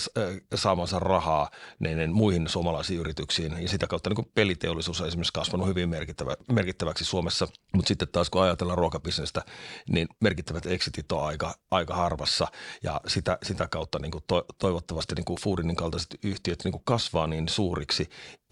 saamansa 0.55 0.99
rahaa 0.99 1.49
niin 1.79 2.13
muihin 2.13 2.47
suomalaisiin 2.47 2.99
yrityksiin 2.99 3.61
ja 3.61 3.69
sitä 3.69 3.87
kautta 3.87 4.09
niin 4.09 4.31
peliteollisuus 4.35 5.01
on 5.01 5.07
esimerkiksi 5.07 5.33
kasvanut 5.33 5.67
hyvin 5.67 5.89
merkittävä, 5.89 6.35
merkittäväksi 6.51 7.05
Suomessa. 7.05 7.47
Mutta 7.73 7.87
sitten 7.87 8.07
taas 8.07 8.29
kun 8.29 8.43
ajatellaan 8.43 8.77
ruokabisnestä, 8.77 9.41
niin 9.89 10.07
merkittävät 10.19 10.65
exitit 10.65 11.11
on 11.11 11.23
aika, 11.23 11.55
aika 11.71 11.95
harvassa 11.95 12.47
ja 12.83 13.01
sitä, 13.07 13.37
sitä 13.43 13.67
kautta 13.67 13.99
niin 13.99 14.11
to, 14.27 14.45
toivottavasti 14.59 15.15
niin 15.15 15.39
Foodinin 15.41 15.75
kaltaiset 15.75 16.17
yhtiöt 16.23 16.63
niin 16.63 16.81
kasvaa 16.83 17.27
niin 17.27 17.49
suuriksi, 17.49 18.09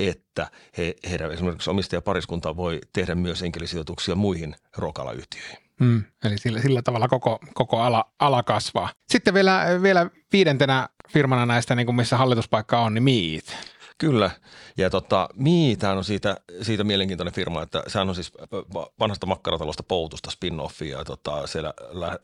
että 0.10 0.52
he, 0.78 0.96
heidän 1.10 1.32
esimerkiksi 1.32 1.70
omistajapariskunta 1.70 2.56
voi 2.56 2.82
tehdä 2.94 3.16
myös 3.16 3.42
enkelisijoituksia 3.42 4.16
muihin 4.16 4.56
ruokalayhtiöihin. 4.78 5.58
Mm, 5.80 6.04
eli 6.24 6.38
sillä, 6.38 6.62
sillä 6.62 6.82
tavalla 6.82 7.08
koko, 7.08 7.40
koko 7.54 7.80
ala, 7.80 8.06
ala 8.20 8.44
kasvaa. 8.44 8.90
Sitten 9.10 9.34
vielä, 9.34 9.66
vielä 9.82 10.10
viidentenä 10.34 10.90
firmana 11.10 11.46
näistä, 11.46 11.76
niin 11.76 11.86
kuin 11.86 11.96
missä 11.96 12.18
hallituspaikka 12.18 12.80
on, 12.80 12.94
niin 12.94 13.04
Meet. 13.04 13.58
Kyllä, 14.02 14.32
ja 14.78 14.90
tota, 14.90 15.30
Miitään 15.36 15.98
on 15.98 16.04
siitä, 16.04 16.38
siitä 16.62 16.84
mielenkiintoinen 16.84 17.34
firma, 17.34 17.64
että 17.64 17.84
sehän 17.88 18.10
on 18.10 18.16
siis 18.16 18.34
vanhasta 19.00 19.26
makkaratalosta 19.26 19.84
Poutusta 19.84 20.32
spin-offia, 20.32 20.98
ja 20.98 21.06
tota, 21.06 21.48
siellä 21.48 21.74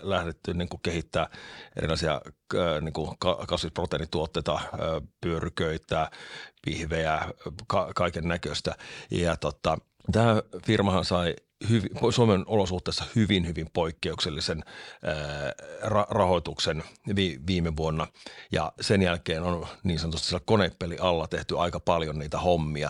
lähdetty 0.02 0.54
niin 0.54 0.70
kuin 0.70 0.82
kehittää 0.84 1.30
erilaisia 1.76 2.22
niin 2.82 2.94
kuin 2.94 3.18
kasvisproteiinituotteita, 3.48 4.60
pyöryköitä, 5.22 6.12
pihvejä, 6.66 7.20
ka- 7.68 7.92
kaiken 7.96 8.28
näköistä, 8.28 8.76
ja 9.12 9.38
tota, 9.38 9.78
Tämä 10.12 10.42
firmahan 10.66 11.06
sai 11.06 11.36
hyvin, 11.70 11.90
Suomen 12.10 12.44
olosuhteissa 12.48 13.06
hyvin, 13.16 13.48
hyvin 13.48 13.68
poikkeuksellisen 13.74 14.64
ää, 15.04 15.16
rahoituksen 16.10 16.84
vi, 17.16 17.40
viime 17.48 17.76
vuonna. 17.76 18.08
Ja 18.52 18.74
sen 18.82 19.02
jälkeen 19.02 19.44
on 19.44 19.68
niin 19.84 20.00
sanotusti 20.00 20.36
konepeli 20.46 20.98
alla 21.00 21.28
tehty 21.28 21.60
aika 21.60 21.80
paljon 21.80 22.20
niitä 22.20 22.40
hommia, 22.40 22.90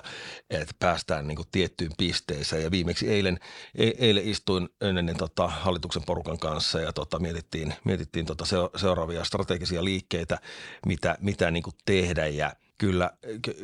että 0.50 0.74
päästään 0.80 1.28
niin 1.28 1.36
kuin 1.36 1.48
tiettyyn 1.52 1.92
pisteeseen. 1.98 2.64
Ja 2.64 2.72
viimeksi 2.72 3.10
eilen, 3.10 3.40
e, 3.76 3.92
eilen 3.98 4.28
istuin 4.28 4.70
ennen 4.82 5.18
tota, 5.18 5.48
hallituksen 5.48 6.04
porukan 6.06 6.40
kanssa 6.40 6.80
ja 6.80 6.94
tota, 6.94 7.20
mietittiin, 7.20 7.74
mietittiin 7.84 8.26
tota 8.26 8.46
seuraavia 8.76 9.24
strategisia 9.24 9.84
liikkeitä, 9.84 10.40
mitä, 10.86 11.18
mitä 11.22 11.52
niin 11.52 11.64
kuin 11.64 11.76
tehdä 11.86 12.28
ja 12.28 12.54
kyllä, 12.78 13.12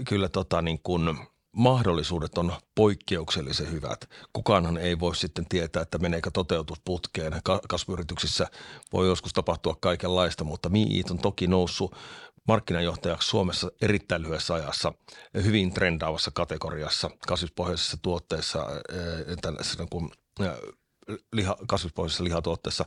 kyllä 0.07 0.29
tota, 0.29 0.61
niin 0.61 0.79
kuin– 0.83 1.17
mahdollisuudet 1.55 2.37
on 2.37 2.53
poikkeuksellisen 2.75 3.71
hyvät. 3.71 4.09
Kukaanhan 4.33 4.77
ei 4.77 4.99
voi 4.99 5.15
sitten 5.15 5.45
tietää, 5.49 5.81
että 5.81 5.97
meneekö 5.97 6.31
toteutus 6.31 6.81
putkeen. 6.85 7.41
Kasvuyrityksissä 7.69 8.47
voi 8.93 9.07
joskus 9.07 9.33
tapahtua 9.33 9.77
kaikenlaista, 9.79 10.43
mutta 10.43 10.69
Miit 10.69 11.11
on 11.11 11.19
toki 11.19 11.47
noussut 11.47 11.95
markkinajohtajaksi 12.47 13.29
Suomessa 13.29 13.71
erittäin 13.81 14.21
lyhyessä 14.21 14.53
ajassa 14.53 14.93
hyvin 15.33 15.73
trendaavassa 15.73 16.31
kategoriassa 16.31 17.09
kasvispohjaisissa 17.27 17.97
tuotteissa 18.01 18.65
tällaisena 19.41 19.87
kuin 19.91 20.11
liha, 21.33 21.57
kasvispohjaisessa 21.67 22.23
lihatuotteessa 22.23 22.85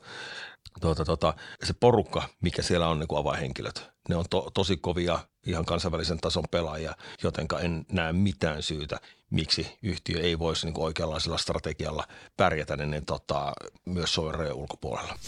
tuota, 0.81 1.05
tuota, 1.05 1.35
se 1.65 1.73
porukka, 1.73 2.23
mikä 2.43 2.63
siellä 2.63 2.89
on 2.89 2.99
niin 2.99 3.09
kuin 3.09 3.19
avainhenkilöt, 3.19 3.91
ne 4.09 4.17
on 4.17 4.25
to, 4.31 4.51
tosi 4.55 4.77
kovia 4.77 5.19
ihan 5.47 5.65
kansainvälisen 5.65 6.19
tason 6.19 6.45
pelaajia, 6.51 6.95
jotenka 7.23 7.61
en 7.61 7.87
näe 7.93 8.13
mitään 8.13 8.63
syytä, 8.63 9.01
miksi 9.31 9.79
yhtiö 9.83 10.21
ei 10.21 10.39
voisi 10.39 10.67
niin 10.67 10.75
kuin 10.75 10.85
oikeanlaisella 10.85 11.39
strategialla 11.39 12.05
pärjätä 12.37 12.77
niin, 12.77 12.91
niin 12.91 13.07
tota, 13.07 13.53
myös 13.85 14.15
Suomen 14.15 14.53
ulkopuolella. 14.53 15.19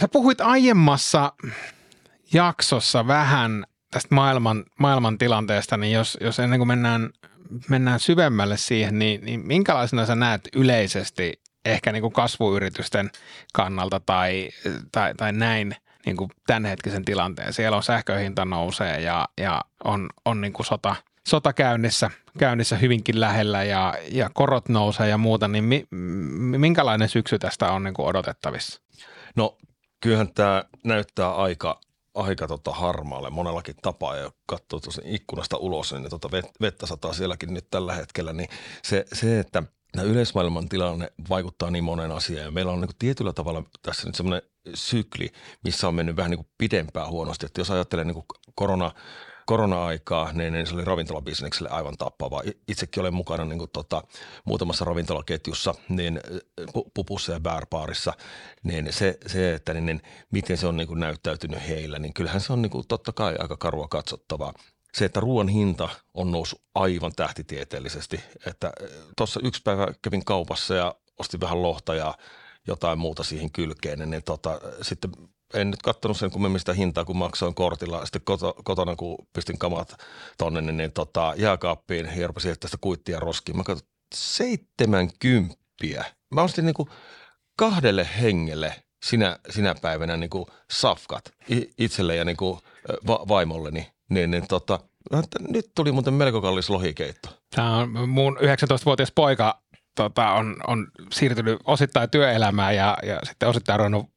Sä 0.00 0.08
puhuit 0.08 0.40
aiemmassa 0.40 1.32
jaksossa 2.32 3.06
vähän 3.06 3.66
tästä 3.90 4.14
maailman, 4.14 4.64
maailman 4.78 5.18
tilanteesta, 5.18 5.76
niin 5.76 5.92
jos, 5.92 6.18
jos 6.20 6.38
ennen 6.38 6.58
kuin 6.58 6.68
mennään, 6.68 7.10
mennään 7.68 8.00
syvemmälle 8.00 8.56
siihen, 8.56 8.98
niin, 8.98 9.24
niin 9.24 9.46
minkälaisena 9.46 10.06
sä 10.06 10.14
näet 10.14 10.48
yleisesti 10.54 11.42
ehkä 11.64 11.92
niin 11.92 12.02
kuin 12.02 12.12
kasvuyritysten 12.12 13.10
kannalta 13.52 14.00
tai, 14.00 14.50
tai, 14.92 15.14
tai 15.14 15.32
näin 15.32 15.76
niin 16.06 16.16
kuin 16.16 16.30
tämänhetkisen 16.46 17.04
tilanteen. 17.04 17.52
Siellä 17.52 17.76
on 17.76 17.82
sähköhinta 17.82 18.44
nousee 18.44 19.00
ja, 19.00 19.28
ja 19.38 19.60
on, 19.84 20.08
on 20.24 20.40
niin 20.40 20.52
kuin 20.52 20.66
sota, 20.66 20.96
sota 21.28 21.52
käynnissä, 21.52 22.10
käynnissä 22.38 22.76
hyvinkin 22.76 23.20
lähellä 23.20 23.64
ja, 23.64 23.94
ja 24.10 24.30
korot 24.34 24.68
nousee 24.68 25.08
ja 25.08 25.18
muuta, 25.18 25.48
niin 25.48 25.64
mi, 25.64 25.86
minkälainen 26.58 27.08
syksy 27.08 27.38
tästä 27.38 27.72
on 27.72 27.84
niin 27.84 27.94
kuin 27.94 28.06
odotettavissa? 28.06 28.80
No 29.36 29.58
kyllähän 30.00 30.32
tämä 30.34 30.64
näyttää 30.84 31.34
aika 31.34 31.80
aika 32.14 32.48
tota 32.48 32.72
harmaalle 32.72 33.30
monellakin 33.30 33.74
tapaa 33.82 34.16
ja 34.16 34.30
katsoo 34.46 34.80
tuossa 34.80 35.02
ikkunasta 35.04 35.56
ulos, 35.56 35.92
niin 35.92 36.10
tota 36.10 36.30
vettä 36.60 36.86
sataa 36.86 37.12
sielläkin 37.12 37.54
nyt 37.54 37.66
tällä 37.70 37.94
hetkellä, 37.94 38.32
niin 38.32 38.48
se, 38.82 39.04
se 39.12 39.40
että 39.40 39.62
tämä 39.92 40.04
yleismaailman 40.04 40.68
tilanne 40.68 41.12
vaikuttaa 41.28 41.70
niin 41.70 41.84
monen 41.84 42.12
asiaan 42.12 42.44
ja 42.44 42.50
meillä 42.50 42.72
on 42.72 42.80
niin 42.80 42.90
tietyllä 42.98 43.32
tavalla 43.32 43.62
tässä 43.82 44.08
nyt 44.08 44.14
semmoinen 44.14 44.42
sykli, 44.74 45.28
missä 45.64 45.88
on 45.88 45.94
mennyt 45.94 46.16
vähän 46.16 46.30
niin 46.30 46.38
kuin 46.38 46.50
pidempään 46.58 47.08
huonosti, 47.08 47.46
että 47.46 47.60
jos 47.60 47.70
ajattelee 47.70 48.04
niin 48.04 48.14
kuin 48.14 48.26
korona 48.54 48.90
korona-aikaa, 49.46 50.32
niin, 50.32 50.52
niin 50.52 50.66
se 50.66 50.74
oli 50.74 50.84
ravintolabisnekselle 50.84 51.68
aivan 51.68 51.96
tappava. 51.96 52.42
Itsekin 52.68 53.00
olen 53.00 53.14
mukana 53.14 53.44
niin 53.44 53.58
kuin, 53.58 53.70
tota, 53.70 54.02
muutamassa 54.44 54.84
ravintolaketjussa, 54.84 55.74
niin 55.88 56.20
pupussa 56.94 57.32
ja 57.32 57.40
bärpaarissa, 57.40 58.12
niin 58.62 58.92
se, 58.92 59.18
se 59.26 59.54
että 59.54 59.74
niin, 59.74 59.86
niin, 59.86 60.02
miten 60.30 60.56
se 60.56 60.66
on 60.66 60.76
niin 60.76 60.88
kuin, 60.88 61.00
näyttäytynyt 61.00 61.68
heillä, 61.68 61.98
niin 61.98 62.14
kyllähän 62.14 62.40
se 62.40 62.52
on 62.52 62.62
niin 62.62 62.70
kuin, 62.70 62.86
totta 62.88 63.12
kai 63.12 63.36
aika 63.38 63.56
karua 63.56 63.88
katsottavaa 63.88 64.52
se, 64.94 65.04
että 65.04 65.20
ruoan 65.20 65.48
hinta 65.48 65.88
on 66.14 66.30
noussut 66.30 66.62
aivan 66.74 67.12
tähtitieteellisesti. 67.16 68.20
Että 68.46 68.72
tuossa 69.16 69.40
yksi 69.44 69.62
päivä 69.64 69.88
kävin 70.02 70.24
kaupassa 70.24 70.74
ja 70.74 70.94
ostin 71.18 71.40
vähän 71.40 71.62
lohta 71.62 71.94
ja 71.94 72.14
jotain 72.66 72.98
muuta 72.98 73.22
siihen 73.22 73.50
kylkeen, 73.50 73.98
niin, 73.98 74.10
niin 74.10 74.24
tota, 74.24 74.60
sitten 74.82 75.10
en 75.54 75.70
nyt 75.70 75.82
katsonut 75.82 76.16
sen 76.16 76.30
kummemmin 76.30 76.58
sitä 76.58 76.72
hintaa, 76.72 77.04
kun 77.04 77.16
maksoin 77.16 77.54
kortilla. 77.54 78.06
Sitten 78.06 78.22
koto, 78.24 78.54
kotona, 78.64 78.96
kun 78.96 79.18
pistin 79.32 79.58
kamat 79.58 80.02
tonne, 80.38 80.60
niin, 80.60 80.76
niin 80.76 80.92
tota, 80.92 81.34
jääkaappiin 81.36 82.10
ja 82.16 82.26
rupesin 82.26 82.56
tästä 82.60 82.76
kuittia 82.80 83.20
roskiin. 83.20 83.56
Mä 83.56 83.64
katsoin, 83.64 83.90
70. 84.14 85.56
Mä 86.34 86.42
ostin 86.42 86.66
niin 86.66 86.74
kuin 86.74 86.88
kahdelle 87.58 88.08
hengelle 88.20 88.82
sinä, 89.04 89.38
sinä 89.50 89.74
päivänä 89.82 90.16
niin 90.16 90.30
kuin 90.30 90.46
safkat 90.72 91.32
itselle 91.78 92.16
ja 92.16 92.24
niin 92.24 92.36
kuin 92.36 92.60
va- 93.06 93.24
vaimolleni. 93.28 93.92
Niin, 94.14 94.30
niin 94.30 94.48
tota, 94.48 94.78
nyt 95.48 95.70
tuli 95.74 95.92
muuten 95.92 96.14
melko 96.14 96.40
kallis 96.40 96.70
lohikeitto. 96.70 97.28
Tämä 97.56 97.76
on 97.76 98.08
mun 98.08 98.36
19-vuotias 98.36 99.12
poika 99.14 99.62
tota, 99.96 100.30
on, 100.30 100.56
on 100.66 100.88
siirtynyt 101.12 101.58
osittain 101.64 102.10
työelämään 102.10 102.76
ja, 102.76 102.96
ja 103.02 103.18
sitten 103.22 103.48
osittain 103.48 103.78
ruvennut 103.78 104.12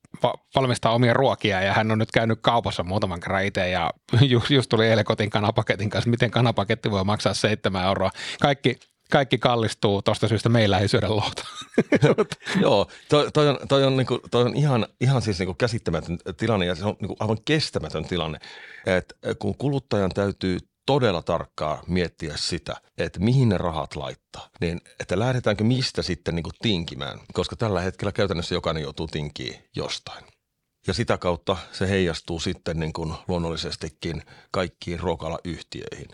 valmistaa 0.55 0.91
omia 0.91 1.13
ruokia 1.13 1.61
ja 1.61 1.73
hän 1.73 1.91
on 1.91 1.97
nyt 1.97 2.11
käynyt 2.11 2.39
kaupassa 2.41 2.83
muutaman 2.83 3.19
kerran 3.19 3.45
itse 3.45 3.69
ja 3.69 3.91
just, 4.21 4.49
just 4.49 4.69
tuli 4.69 4.87
eilen 4.87 5.05
kotiin 5.05 5.29
kanapaketin 5.29 5.89
kanssa, 5.89 6.09
miten 6.09 6.31
kanapaketti 6.31 6.91
voi 6.91 7.03
maksaa 7.03 7.33
7 7.33 7.85
euroa. 7.85 8.11
Kaikki, 8.41 8.75
kaikki 9.11 9.37
kallistuu 9.37 10.01
tuosta 10.01 10.27
syystä, 10.27 10.49
meillä 10.49 10.79
ei 10.79 10.87
syödä 10.87 11.09
lohta. 11.09 11.43
Joo, 12.61 12.87
toi, 13.09 13.31
toi, 13.31 13.49
on, 13.49 13.59
toi, 13.69 13.83
on, 13.83 13.97
niinku, 13.97 14.19
toi 14.31 14.43
on 14.43 14.55
ihan, 14.55 14.87
ihan 15.01 15.21
siis 15.21 15.39
niinku 15.39 15.53
käsittämätön 15.53 16.17
tilanne 16.37 16.65
ja 16.65 16.75
se 16.75 16.85
on 16.85 16.95
niinku 16.99 17.15
aivan 17.19 17.37
kestämätön 17.45 18.05
tilanne, 18.05 18.39
että 18.85 19.15
kun 19.39 19.57
kuluttajan 19.57 20.11
täytyy 20.11 20.57
todella 20.85 21.21
tarkkaa 21.21 21.83
miettiä 21.87 22.33
sitä, 22.37 22.75
että 22.97 23.19
mihin 23.19 23.49
ne 23.49 23.57
rahat 23.57 23.95
laittaa. 23.95 24.49
Niin, 24.61 24.81
että 24.99 25.19
lähdetäänkö 25.19 25.63
mistä 25.63 26.01
sitten 26.01 26.35
niin 26.35 26.43
kuin 26.43 26.53
tinkimään, 26.61 27.19
koska 27.33 27.55
tällä 27.55 27.81
hetkellä 27.81 28.11
käytännössä 28.11 28.55
jokainen 28.55 28.83
joutuu 28.83 29.07
tinkiin 29.07 29.55
jostain. 29.75 30.23
Ja 30.87 30.93
sitä 30.93 31.17
kautta 31.17 31.57
se 31.71 31.89
heijastuu 31.89 32.39
sitten 32.39 32.79
niin 32.79 32.93
kuin 32.93 33.13
luonnollisestikin 33.27 34.21
kaikkiin 34.51 34.99
ruokalayhtiöihin. 34.99 36.07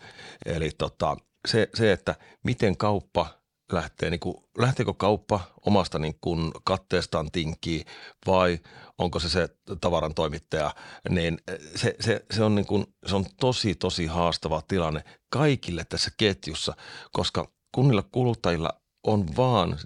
Eli 0.45 0.69
tota, 0.77 1.17
se, 1.47 1.69
se, 1.73 1.91
että 1.91 2.15
miten 2.43 2.77
kauppa 2.77 3.41
lähtee, 3.71 4.09
niin 4.09 4.19
kuin, 4.19 4.37
lähteekö 4.57 4.93
kauppa 4.93 5.39
omasta 5.65 5.99
niin 5.99 6.15
kuin 6.21 6.51
katteestaan 6.63 7.31
tinkkiin 7.31 7.85
vai 8.27 8.59
onko 8.97 9.19
se 9.19 9.29
se 9.29 9.49
tavaran 9.81 10.13
toimittaja, 10.13 10.75
niin 11.09 11.37
se, 11.75 11.95
se, 11.99 12.25
se, 12.31 12.43
on 12.43 12.55
niin 12.55 12.65
kuin, 12.65 12.85
se 13.05 13.15
on 13.15 13.25
tosi, 13.39 13.75
tosi 13.75 14.05
haastava 14.05 14.61
tilanne 14.67 15.03
kaikille 15.29 15.83
tässä 15.89 16.11
ketjussa, 16.17 16.73
koska 17.11 17.47
kunnilla 17.71 18.03
kuluttajilla 18.11 18.69
on 19.03 19.25
vaan 19.37 19.79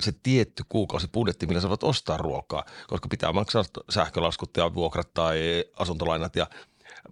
se 0.00 0.12
tietty 0.22 0.62
kuukausibudjetti, 0.68 1.46
millä 1.46 1.60
saavat 1.60 1.82
ostaa 1.82 2.16
ruokaa, 2.16 2.64
koska 2.88 3.08
pitää 3.08 3.32
maksaa 3.32 3.64
sähkölaskut 3.90 4.56
ja 4.56 4.74
vuokrat 4.74 5.14
tai 5.14 5.64
asuntolainat 5.78 6.36
ja 6.36 6.46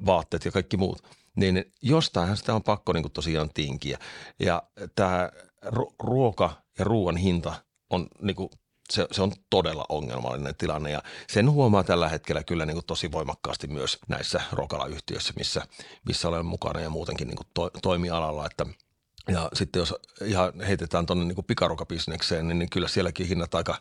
vaatteet 0.07 0.45
ja 0.45 0.53
kaikki 0.53 0.77
muut. 0.77 1.24
Niin 1.37 1.73
jostainhan 1.83 2.37
sitä 2.37 2.55
on 2.55 2.63
pakko 2.63 2.93
niin 2.93 3.03
kuin 3.03 3.13
tosiaan 3.13 3.51
tinkiä. 3.55 3.99
Ja 4.39 4.63
tämä 4.95 5.31
ruoka 6.03 6.63
ja 6.79 6.85
ruoan 6.85 7.17
hinta 7.17 7.55
on 7.91 8.07
niin 8.23 8.37
kuin, 8.37 8.51
se, 8.91 9.07
se 9.11 9.23
on 9.23 9.33
todella 9.51 9.85
ongelmallinen 9.89 10.55
tilanne 10.55 10.91
ja 10.91 11.03
sen 11.29 11.51
huomaa 11.51 11.85
tällä 11.85 12.09
hetkellä 12.09 12.43
kyllä 12.43 12.67
niin 12.67 12.75
kuin 12.75 12.87
tosi 12.87 13.13
voimakkaasti 13.13 13.67
myös 13.67 13.99
näissä 14.09 14.41
ruokalayhtiöissä, 14.53 15.33
missä, 15.37 15.63
missä 16.07 16.29
olen 16.29 16.47
mukana 16.47 16.81
ja 16.81 16.91
muutenkin 16.91 17.29
niin 17.29 17.37
kuin 17.37 17.47
to, 17.55 17.71
toimialalla, 17.83 18.47
että– 18.47 18.67
ja 19.29 19.49
sitten 19.53 19.81
jos 19.81 19.95
ihan 20.25 20.61
heitetään 20.61 21.07
tuonne 21.07 21.25
niin 21.25 21.45
pikarukabisnekseen, 21.45 22.49
niin, 22.49 22.59
niin 22.59 22.71
kyllä 22.71 22.89
sielläkin 22.89 23.27
hinnat 23.27 23.55
aika, 23.55 23.77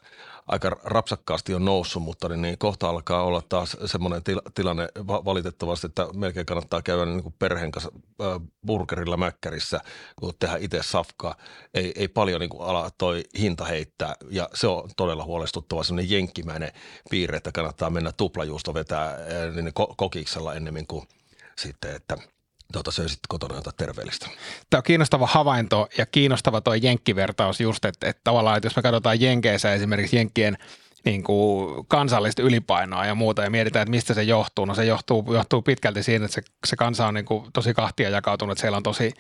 aika 0.48 0.70
rapsakkaasti 0.84 1.54
on 1.54 1.66
noussut, 1.66 2.04
mutta 2.04 2.30
niin, 2.30 2.42
niin 2.42 2.58
kohta 2.58 2.90
alkaa 2.90 3.24
olla 3.24 3.42
taas 3.50 3.78
semmoinen 3.86 4.24
til, 4.24 4.42
tilanne 4.56 4.90
valitettavasti, 5.08 5.88
että 5.88 6.08
melkein 6.14 6.46
kannattaa 6.46 6.82
käydä 6.82 7.06
niin 7.06 7.24
kuin 7.24 7.36
perheen 7.40 7.72
kanssa 7.72 7.92
äh, 8.22 8.42
burgerilla 8.66 9.18
mäkkärissä, 9.18 9.80
kun 10.16 10.34
tehdä 10.40 10.58
itse 10.60 10.84
safkaa. 10.84 11.36
Ei, 11.74 11.92
ei 11.96 12.08
paljon 12.08 12.40
niin 12.40 12.50
kuin 12.50 12.64
ala 12.64 12.92
toi 12.98 13.24
hinta 13.40 13.66
heittää 13.66 14.16
ja 14.30 14.50
se 14.54 14.68
on 14.68 14.90
todella 14.98 15.24
huolestuttava 15.24 15.84
semmoinen 15.84 16.12
jenkkimäinen 16.12 16.72
piirre, 17.10 17.38
että 17.38 17.52
kannattaa 17.52 17.90
mennä 17.90 18.12
tuplajuusto 18.12 18.74
vetää 18.74 19.18
niin 19.56 19.74
kokiksella 19.98 20.54
ennemmin 20.54 20.88
kuin 20.88 21.08
sitten, 21.56 21.96
että– 21.96 22.18
tuota, 22.74 22.92
söisit 22.92 23.20
kotona 23.30 23.56
jotain 23.56 23.76
terveellistä. 23.76 24.28
Tämä 24.70 24.80
on 24.80 24.84
kiinnostava 24.84 25.28
havainto 25.28 25.88
ja 25.98 26.06
kiinnostava 26.06 26.62
tuo 26.62 26.74
jenkkivertaus 26.74 27.62
just, 27.62 27.86
että, 27.86 28.10
että 28.10 28.22
tavallaan, 28.24 28.58
että 28.58 28.68
jos 28.68 28.76
me 28.76 28.82
katsotaan 28.82 29.22
Jenkeissä 29.22 29.74
esimerkiksi 29.74 30.16
Jenkkien 30.16 30.58
niin 31.06 31.24
kuin 31.24 31.86
kansallista 31.88 32.42
ylipainoa 32.42 33.06
ja 33.06 33.16
muuta 33.16 33.44
ja 33.44 33.50
mietitään, 33.50 33.84
että 33.84 33.90
mistä 33.90 34.14
se 34.14 34.24
johtuu. 34.24 34.66
No 34.66 34.76
se 34.76 34.86
johtuu, 34.86 35.34
johtuu 35.34 35.62
pitkälti 35.62 36.04
siinä, 36.04 36.26
että 36.26 36.36
se, 36.36 36.42
se 36.66 36.76
kansa 36.76 37.08
on 37.08 37.14
niin 37.14 37.26
kuin 37.26 37.52
tosi 37.54 37.74
kahtia 37.74 38.10
jakautunut, 38.10 38.52
että 38.52 38.62
siellä 38.62 38.78
on 38.78 38.84
tosi 38.84 39.14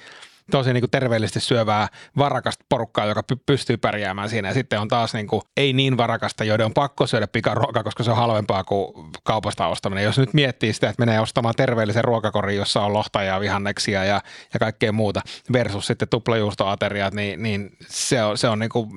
tosi 0.52 0.74
niin 0.74 0.82
kuin 0.82 0.92
terveellisesti 0.92 1.40
syövää 1.40 1.88
varakasta 2.18 2.66
porukkaa, 2.70 3.06
joka 3.06 3.22
py- 3.34 3.44
pystyy 3.46 3.78
pärjäämään 3.78 4.30
siinä. 4.30 4.48
Ja 4.48 4.54
sitten 4.54 4.80
on 4.80 4.88
taas 4.88 5.14
niin 5.14 5.28
kuin, 5.28 5.42
ei 5.58 5.74
niin 5.74 5.98
varakasta, 5.98 6.44
joiden 6.44 6.66
on 6.66 6.74
pakko 6.74 7.08
syödä 7.08 7.28
pikaruokaa, 7.28 7.84
koska 7.84 8.04
se 8.04 8.12
on 8.12 8.18
halvempaa 8.18 8.64
kuin 8.64 8.94
kaupasta 9.24 9.68
ostaminen. 9.68 10.04
Jos 10.04 10.18
nyt 10.18 10.34
miettii 10.34 10.74
sitä, 10.74 10.90
että 10.90 11.02
menee 11.02 11.20
ostamaan 11.20 11.56
terveellisen 11.58 12.04
ruokakorin, 12.04 12.58
jossa 12.58 12.82
on 12.82 12.94
lohta 12.94 13.24
ja 13.24 13.40
vihanneksia 13.40 14.06
ja, 14.06 14.22
ja 14.54 14.60
kaikkea 14.60 14.92
muuta, 14.92 15.22
versus 15.54 15.88
sitten 15.88 16.08
tuplajuustoateriat, 16.08 17.14
niin, 17.14 17.44
niin 17.44 17.70
se 17.88 18.24
on, 18.24 18.38
se 18.38 18.48
on 18.48 18.60
niin 18.60 18.70
kuin 18.70 18.90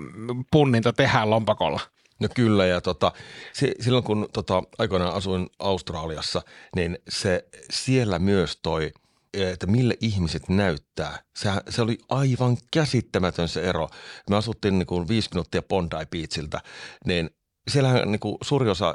punninta 0.51 0.93
tehdään 0.93 1.31
lompakolla. 1.31 1.81
No 2.21 2.29
kyllä, 2.35 2.67
ja 2.67 2.81
tota, 2.81 3.13
se, 3.53 3.73
silloin 3.81 4.05
kun 4.05 4.29
tota, 4.33 4.63
aikoinaan 4.79 5.15
asuin 5.15 5.47
Australiassa, 5.59 6.43
niin 6.77 6.99
se 7.09 7.45
siellä 7.71 8.19
myös 8.19 8.59
toi– 8.63 8.93
että 9.45 9.67
mille 9.67 9.95
ihmiset 10.01 10.49
näyttää. 10.49 11.19
Se, 11.37 11.51
se 11.69 11.83
oli 11.83 11.99
aivan 12.09 12.57
käsittämätön 12.73 13.49
se 13.49 13.61
ero. 13.61 13.89
Me 14.31 14.37
asuttiin 14.37 14.79
niin 14.79 14.87
kuin 14.87 15.09
viisi 15.09 15.29
minuuttia 15.33 15.63
Bondi 15.63 16.07
Beachiltä, 16.11 16.61
niin 17.07 17.31
siellähän 17.71 18.13
niin 18.13 18.21
kuin 18.21 18.39
suuri 18.43 18.71
osa, 18.71 18.95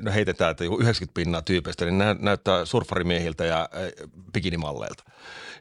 me 0.00 0.14
heitetään, 0.14 0.50
että 0.50 0.64
90 0.64 1.14
pinnaa 1.14 1.42
tyypeistä, 1.42 1.84
niin 1.84 1.98
näyttää 2.18 2.64
surfarimiehiltä 2.64 3.44
ja 3.44 3.68
bikinimalleilta. 4.32 5.04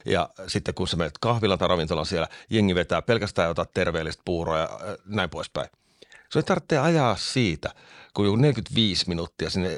Ja 0.06 0.30
sitten 0.48 0.74
kun 0.74 0.88
sä 0.88 0.98
menet 0.98 1.18
kahvilan 1.22 1.60
tai 1.60 1.68
ravintolan 1.68 2.06
siellä, 2.06 2.28
jengi 2.50 2.76
vetää 2.76 3.02
pelkästään 3.02 3.48
jotain 3.48 3.68
terveellistä 3.74 4.22
puuroa 4.26 4.58
ja 4.58 4.70
näin 5.06 5.30
poispäin. 5.30 5.70
Se 6.30 6.40
ei 6.40 6.44
tarvitse 6.44 6.78
ajaa 6.78 7.16
siitä, 7.16 7.74
kun 8.18 8.42
45 8.42 9.08
minuuttia 9.08 9.50
sinne 9.50 9.70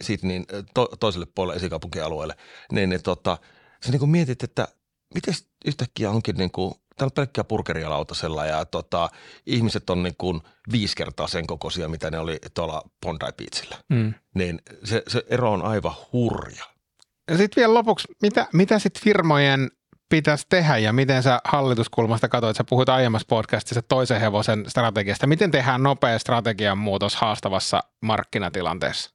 siitä 0.00 0.26
niin 0.26 0.46
to, 0.74 0.88
toiselle 1.00 1.26
puolelle 1.34 1.56
esikaupunkialueelle, 1.56 2.34
niin, 2.72 2.90
niin 2.90 3.02
tota, 3.02 3.38
sä 3.84 3.90
niin 3.90 3.98
kuin 3.98 4.10
mietit, 4.10 4.42
että 4.42 4.68
miten 5.14 5.34
yhtäkkiä 5.66 6.10
onkin 6.10 6.36
niin 6.36 6.50
kuin, 6.50 6.74
täällä 6.74 7.10
on 7.10 7.14
pelkkää 7.14 7.44
burgeria 7.44 7.90
lautasella 7.90 8.46
ja 8.46 8.64
tota, 8.64 9.08
ihmiset 9.46 9.90
on 9.90 10.02
niin 10.02 10.14
kuin 10.18 10.40
viisi 10.72 10.96
kertaa 10.96 11.26
sen 11.26 11.46
kokoisia, 11.46 11.88
mitä 11.88 12.10
ne 12.10 12.18
oli 12.18 12.38
tuolla 12.54 12.82
Bondi 13.02 13.24
Beachillä. 13.36 13.76
Mm. 13.88 14.14
Niin 14.34 14.60
se, 14.84 15.02
se 15.08 15.24
ero 15.28 15.52
on 15.52 15.62
aivan 15.62 15.94
hurja. 16.12 16.64
Ja 17.30 17.36
sitten 17.36 17.60
vielä 17.60 17.74
lopuksi, 17.74 18.08
mitä, 18.22 18.48
mitä 18.52 18.78
sitten 18.78 19.02
firmojen 19.02 19.70
pitäisi 20.10 20.46
tehdä 20.48 20.78
ja 20.78 20.92
miten 20.92 21.22
sä 21.22 21.40
hallituskulmasta 21.44 22.28
katsoit, 22.28 22.56
sä 22.56 22.64
puhuit 22.64 22.88
aiemmassa 22.88 23.26
podcastissa 23.28 23.82
toisen 23.82 24.20
hevosen 24.20 24.64
strategiasta. 24.68 25.26
Miten 25.26 25.50
tehdään 25.50 25.82
nopea 25.82 26.18
strategian 26.18 26.78
muutos 26.78 27.16
haastavassa 27.16 27.84
markkinatilanteessa? 28.00 29.10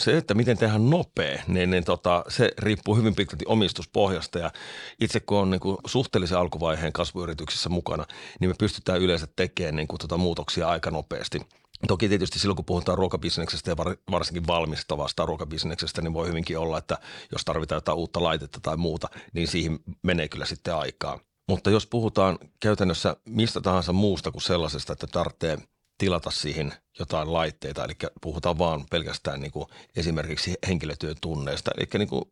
Se, 0.00 0.16
että 0.16 0.34
miten 0.34 0.58
tehdään 0.58 0.90
nopea, 0.90 1.42
niin, 1.46 1.70
niin 1.70 1.84
tota, 1.84 2.24
se 2.28 2.50
riippuu 2.58 2.96
hyvin 2.96 3.14
pitkälti 3.14 3.44
omistuspohjasta 3.48 4.38
ja 4.38 4.50
itse 5.00 5.20
kun 5.20 5.38
on 5.38 5.50
niin 5.50 5.60
kuin 5.60 5.76
suhteellisen 5.86 6.38
alkuvaiheen 6.38 6.92
kasvuyrityksissä 6.92 7.68
mukana, 7.68 8.04
niin 8.40 8.50
me 8.50 8.54
pystytään 8.58 9.00
yleensä 9.00 9.26
tekemään 9.36 9.76
niin 9.76 9.88
kuin 9.88 9.98
tota 9.98 10.16
muutoksia 10.16 10.68
aika 10.68 10.90
nopeasti– 10.90 11.40
Toki 11.88 12.08
tietysti 12.08 12.38
silloin, 12.38 12.56
kun 12.56 12.64
puhutaan 12.64 12.98
ruokabisneksestä 12.98 13.70
ja 13.70 13.76
varsinkin 14.10 14.46
valmistavasta 14.46 15.26
ruokabisneksestä, 15.26 16.02
niin 16.02 16.14
voi 16.14 16.28
hyvinkin 16.28 16.58
olla, 16.58 16.78
että 16.78 16.98
jos 17.32 17.44
tarvitaan 17.44 17.76
jotain 17.76 17.98
uutta 17.98 18.22
laitetta 18.22 18.60
tai 18.62 18.76
muuta, 18.76 19.08
niin 19.32 19.48
siihen 19.48 19.78
menee 20.02 20.28
kyllä 20.28 20.44
sitten 20.44 20.74
aikaa. 20.74 21.18
Mutta 21.48 21.70
jos 21.70 21.86
puhutaan 21.86 22.38
käytännössä 22.60 23.16
mistä 23.24 23.60
tahansa 23.60 23.92
muusta 23.92 24.30
kuin 24.30 24.42
sellaisesta, 24.42 24.92
että 24.92 25.06
tarvitsee 25.06 25.58
tilata 25.98 26.30
siihen 26.30 26.74
jotain 26.98 27.32
laitteita, 27.32 27.84
eli 27.84 27.92
puhutaan 28.20 28.58
vaan 28.58 28.84
pelkästään 28.90 29.40
niin 29.40 29.52
kuin 29.52 29.66
esimerkiksi 29.96 30.54
henkilötyötunneista, 30.68 31.70
eli 31.76 31.86
niin 31.98 32.08
kuin 32.08 32.24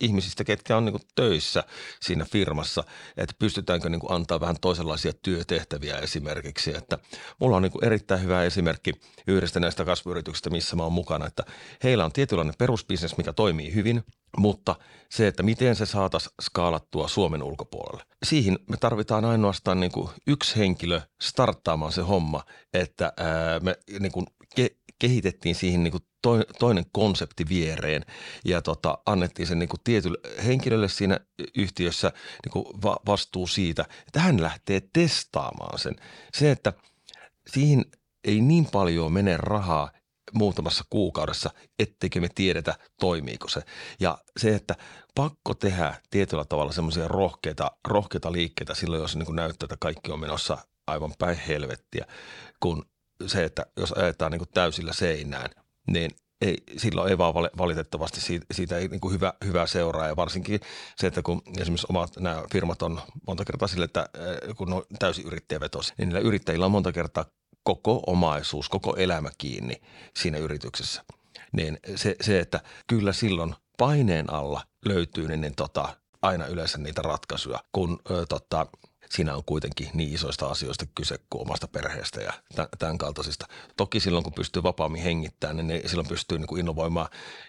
ihmisistä, 0.00 0.44
ketkä 0.44 0.76
on 0.76 0.84
niin 0.84 0.92
kuin 0.92 1.02
töissä 1.14 1.64
siinä 2.02 2.24
firmassa, 2.24 2.84
että 3.16 3.34
pystytäänkö 3.38 3.88
niin 3.88 4.00
kuin 4.00 4.12
antaa 4.12 4.40
vähän 4.40 4.56
toisenlaisia 4.60 5.12
työtehtäviä 5.22 5.98
esimerkiksi. 5.98 6.76
Että 6.76 6.98
mulla 7.38 7.56
on 7.56 7.62
niin 7.62 7.72
kuin 7.72 7.84
erittäin 7.84 8.22
hyvä 8.22 8.42
esimerkki 8.42 8.92
yhdestä 9.26 9.60
näistä 9.60 9.84
kasvuyrityksistä, 9.84 10.50
missä 10.50 10.76
mä 10.76 10.82
oon 10.82 10.92
mukana, 10.92 11.26
että 11.26 11.44
heillä 11.82 12.04
on 12.04 12.12
tietynlainen 12.12 12.54
perusbisnes, 12.58 13.16
mikä 13.16 13.32
toimii 13.32 13.74
hyvin, 13.74 14.04
mutta 14.36 14.76
se, 15.08 15.26
että 15.26 15.42
miten 15.42 15.76
se 15.76 15.86
saataisiin 15.86 16.34
skaalattua 16.42 17.08
Suomen 17.08 17.42
ulkopuolelle. 17.42 18.04
Siihen 18.22 18.58
me 18.68 18.76
tarvitaan 18.76 19.24
ainoastaan 19.24 19.80
niin 19.80 19.92
kuin 19.92 20.08
yksi 20.26 20.56
henkilö 20.56 21.00
starttaamaan 21.22 21.92
se 21.92 22.02
homma, 22.02 22.44
että 22.72 23.12
me 23.60 23.76
niin 24.06 24.12
kuin 24.12 24.26
ke- 24.60 24.76
kehitettiin 24.98 25.54
siihen 25.54 25.84
niin 25.84 25.92
kuin 25.92 26.02
toinen 26.58 26.84
konsepti 26.92 27.48
viereen 27.48 28.02
ja 28.44 28.62
tota, 28.62 28.98
annettiin 29.06 29.46
sen 29.46 29.58
niin 29.58 29.68
kuin 29.68 29.80
tietylle 29.84 30.18
henkilölle 30.46 30.88
siinä 30.88 31.20
yhtiössä 31.56 32.12
niin 32.44 32.52
kuin 32.52 32.82
va- 32.82 33.00
vastuu 33.06 33.46
siitä, 33.46 33.84
että 34.06 34.20
hän 34.20 34.42
lähtee 34.42 34.82
testaamaan 34.92 35.78
sen. 35.78 35.96
Se, 36.34 36.50
että 36.50 36.72
siihen 37.52 37.84
ei 38.24 38.40
niin 38.40 38.66
paljon 38.66 39.12
mene 39.12 39.36
rahaa 39.36 39.90
muutamassa 40.32 40.84
kuukaudessa, 40.90 41.50
etteikö 41.78 42.20
me 42.20 42.28
tiedetä, 42.34 42.74
toimiiko 43.00 43.48
se. 43.48 43.62
Ja 44.00 44.18
se, 44.36 44.54
että 44.54 44.74
pakko 45.14 45.54
tehdä 45.54 45.94
tietyllä 46.10 46.44
tavalla 46.44 46.72
semmoisia 46.72 47.08
rohkeita, 47.08 47.70
rohkeita 47.88 48.32
liikkeitä 48.32 48.74
silloin, 48.74 49.02
jos 49.02 49.16
niin 49.16 49.36
näyttää, 49.36 49.66
että 49.66 49.76
kaikki 49.80 50.12
on 50.12 50.20
menossa 50.20 50.58
aivan 50.86 51.14
päin 51.18 51.38
helvettiä, 51.48 52.06
kun 52.60 52.86
se, 53.26 53.44
että 53.44 53.66
jos 53.76 53.92
ajetaan 53.92 54.32
niin 54.32 54.42
täysillä 54.54 54.92
seinään, 54.92 55.50
niin 55.86 56.10
ei, 56.40 56.56
silloin 56.76 57.10
ei 57.10 57.18
vaan 57.18 57.34
valitettavasti 57.34 58.20
siitä, 58.20 58.46
siitä 58.52 58.78
ei 58.78 58.88
niin 58.88 59.00
kuin 59.00 59.14
hyvä, 59.14 59.32
hyvä 59.44 59.66
seuraa 59.66 60.06
ja 60.06 60.16
varsinkin 60.16 60.60
se, 60.96 61.06
että 61.06 61.22
kun 61.22 61.42
esimerkiksi 61.60 61.86
omat 61.90 62.16
nämä 62.18 62.42
firmat 62.52 62.82
on 62.82 63.00
monta 63.26 63.44
kertaa 63.44 63.68
sille, 63.68 63.84
että 63.84 64.08
kun 64.56 64.72
on 64.72 64.82
täysin 64.98 65.26
yrittäjävetosi, 65.26 65.94
niin 65.98 66.08
niillä 66.08 66.20
yrittäjillä 66.20 66.66
on 66.66 66.72
monta 66.72 66.92
kertaa 66.92 67.24
koko 67.62 68.02
omaisuus, 68.06 68.68
koko 68.68 68.96
elämä 68.96 69.30
kiinni 69.38 69.80
siinä 70.16 70.38
yrityksessä. 70.38 71.04
Niin 71.52 71.78
se, 71.94 72.16
se 72.20 72.40
että 72.40 72.60
kyllä 72.86 73.12
silloin 73.12 73.54
paineen 73.78 74.32
alla 74.32 74.62
löytyy 74.84 75.28
niin, 75.28 75.40
niin 75.40 75.54
tota, 75.54 75.88
aina 76.22 76.46
yleensä 76.46 76.78
niitä 76.78 77.02
ratkaisuja, 77.02 77.58
kun 77.72 77.98
ö, 78.10 78.26
tota, 78.28 78.66
siinä 79.10 79.36
on 79.36 79.44
kuitenkin 79.44 79.90
niin 79.94 80.14
isoista 80.14 80.46
asioista 80.46 80.86
kyse 80.94 81.18
kuin 81.30 81.42
omasta 81.42 81.68
perheestä 81.68 82.20
ja 82.20 82.32
tämän 82.78 82.98
kaltaisista. 82.98 83.46
Toki 83.76 84.00
silloin, 84.00 84.24
kun 84.24 84.32
pystyy 84.32 84.62
vapaammin 84.62 85.02
hengittämään, 85.02 85.56
niin, 85.56 85.66
niin 85.66 85.88
silloin 85.88 86.08
pystyy 86.08 86.38
niin 86.38 86.46
kuin 86.46 86.60
innovoimaan, 86.60 87.08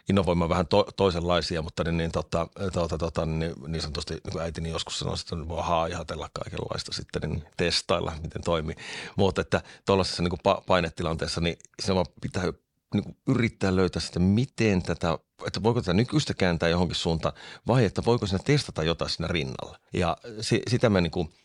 innovoimaan 0.09 0.49
vähän 0.49 0.67
to, 0.67 0.83
toisenlaisia, 0.95 1.61
mutta 1.61 1.83
niin, 1.83 1.97
niin, 1.97 2.11
tota, 2.11 2.47
tota, 2.73 2.97
tota, 2.97 3.25
niin, 3.25 3.53
niin 3.67 3.81
sanotusti 3.81 4.13
niin 4.13 4.31
kuin 4.31 4.41
äitini 4.41 4.69
joskus 4.69 4.99
sanoi, 4.99 5.15
että 5.21 5.47
voi 5.47 5.63
haajahatella 5.63 6.29
kaikenlaista 6.33 6.93
sitten, 6.93 7.29
niin 7.29 7.43
testailla, 7.57 8.13
miten 8.23 8.41
toimii. 8.43 8.75
Mutta 9.15 9.41
että 9.41 9.61
tuollaisessa 9.85 10.23
niin 10.23 10.29
kuin 10.43 10.55
painetilanteessa, 10.67 11.41
niin 11.41 11.57
se 11.83 11.95
vaan 11.95 12.05
pitää 12.21 12.43
niin 12.93 13.03
kuin 13.03 13.17
yrittää 13.27 13.75
löytää 13.75 14.01
sitä, 14.01 14.19
miten 14.19 14.83
tätä, 14.83 15.19
että 15.47 15.63
voiko 15.63 15.81
tätä 15.81 15.93
nykyistä 15.93 16.33
kääntää 16.33 16.69
johonkin 16.69 16.95
suuntaan 16.95 17.35
vai 17.67 17.85
että 17.85 18.05
voiko 18.05 18.27
siinä 18.27 18.43
testata 18.45 18.83
jotain 18.83 19.09
siinä 19.09 19.27
rinnalla. 19.27 19.79
Ja 19.93 20.17
si, 20.41 20.61
sitä 20.67 20.89
me 20.89 21.01
niin 21.01 21.11
kuin– 21.11 21.29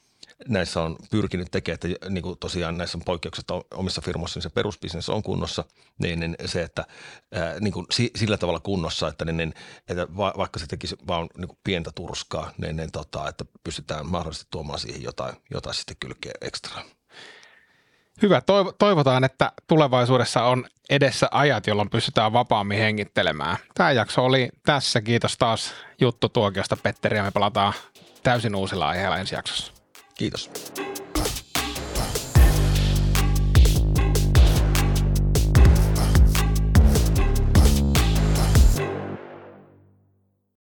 näissä 0.49 0.83
on 0.83 0.97
pyrkinyt 1.11 1.51
tekemään, 1.51 1.75
että 1.75 2.11
niin 2.11 2.23
kuin 2.23 2.39
tosiaan 2.39 2.79
näissä 2.79 2.99
on 2.99 3.03
poikkeukset 3.05 3.45
omissa 3.75 4.01
firmoissa, 4.01 4.39
niin 4.39 4.43
se 4.43 4.51
perusbisnes 4.51 5.09
on 5.09 5.23
kunnossa, 5.23 5.65
niin, 5.99 6.21
niin 6.21 6.37
se, 6.45 6.63
että 6.63 6.85
ää, 7.33 7.61
niin 7.61 7.73
kuin 7.73 7.87
sillä 8.17 8.37
tavalla 8.37 8.61
kunnossa, 8.61 9.09
että, 9.09 9.25
niin, 9.25 9.37
niin, 9.37 9.55
että 9.89 10.07
va, 10.17 10.33
vaikka 10.37 10.59
se 10.59 10.67
tekisi 10.67 10.97
vaan 11.07 11.29
niin 11.39 11.49
kuin 11.49 11.59
pientä 11.65 11.91
turskaa, 11.95 12.51
niin, 12.59 12.77
niin 12.77 12.93
tota, 12.93 13.29
että 13.29 13.45
pystytään 13.65 14.07
mahdollisesti 14.07 14.49
tuomaan 14.51 14.79
siihen 14.79 15.03
jotain, 15.03 15.35
jotain 15.51 15.75
sitten 15.75 15.97
kylkeä 16.01 16.33
ekstra. 16.41 16.83
Hyvä. 18.23 18.43
Toivotaan, 18.79 19.25
että 19.25 19.53
tulevaisuudessa 19.67 20.45
on 20.45 20.67
edessä 20.91 21.29
ajat, 21.31 21.67
jolloin 21.67 21.91
pystytään 21.91 22.33
vapaammin 22.33 22.79
hengittelemään. 22.79 23.57
Tämä 23.75 23.93
jakso 23.93 24.25
oli 24.25 24.49
tässä. 24.67 25.01
Kiitos 25.01 25.39
taas 25.39 25.75
juttu 26.01 26.29
tuokiosta 26.29 26.77
Petteri 26.77 27.17
ja 27.17 27.23
me 27.23 27.31
palataan 27.31 27.73
täysin 28.23 28.55
uusilla 28.55 28.89
aiheilla 28.89 29.19
ensi 29.19 29.35
jaksossa. 29.35 29.82
Kiitos. 30.15 30.51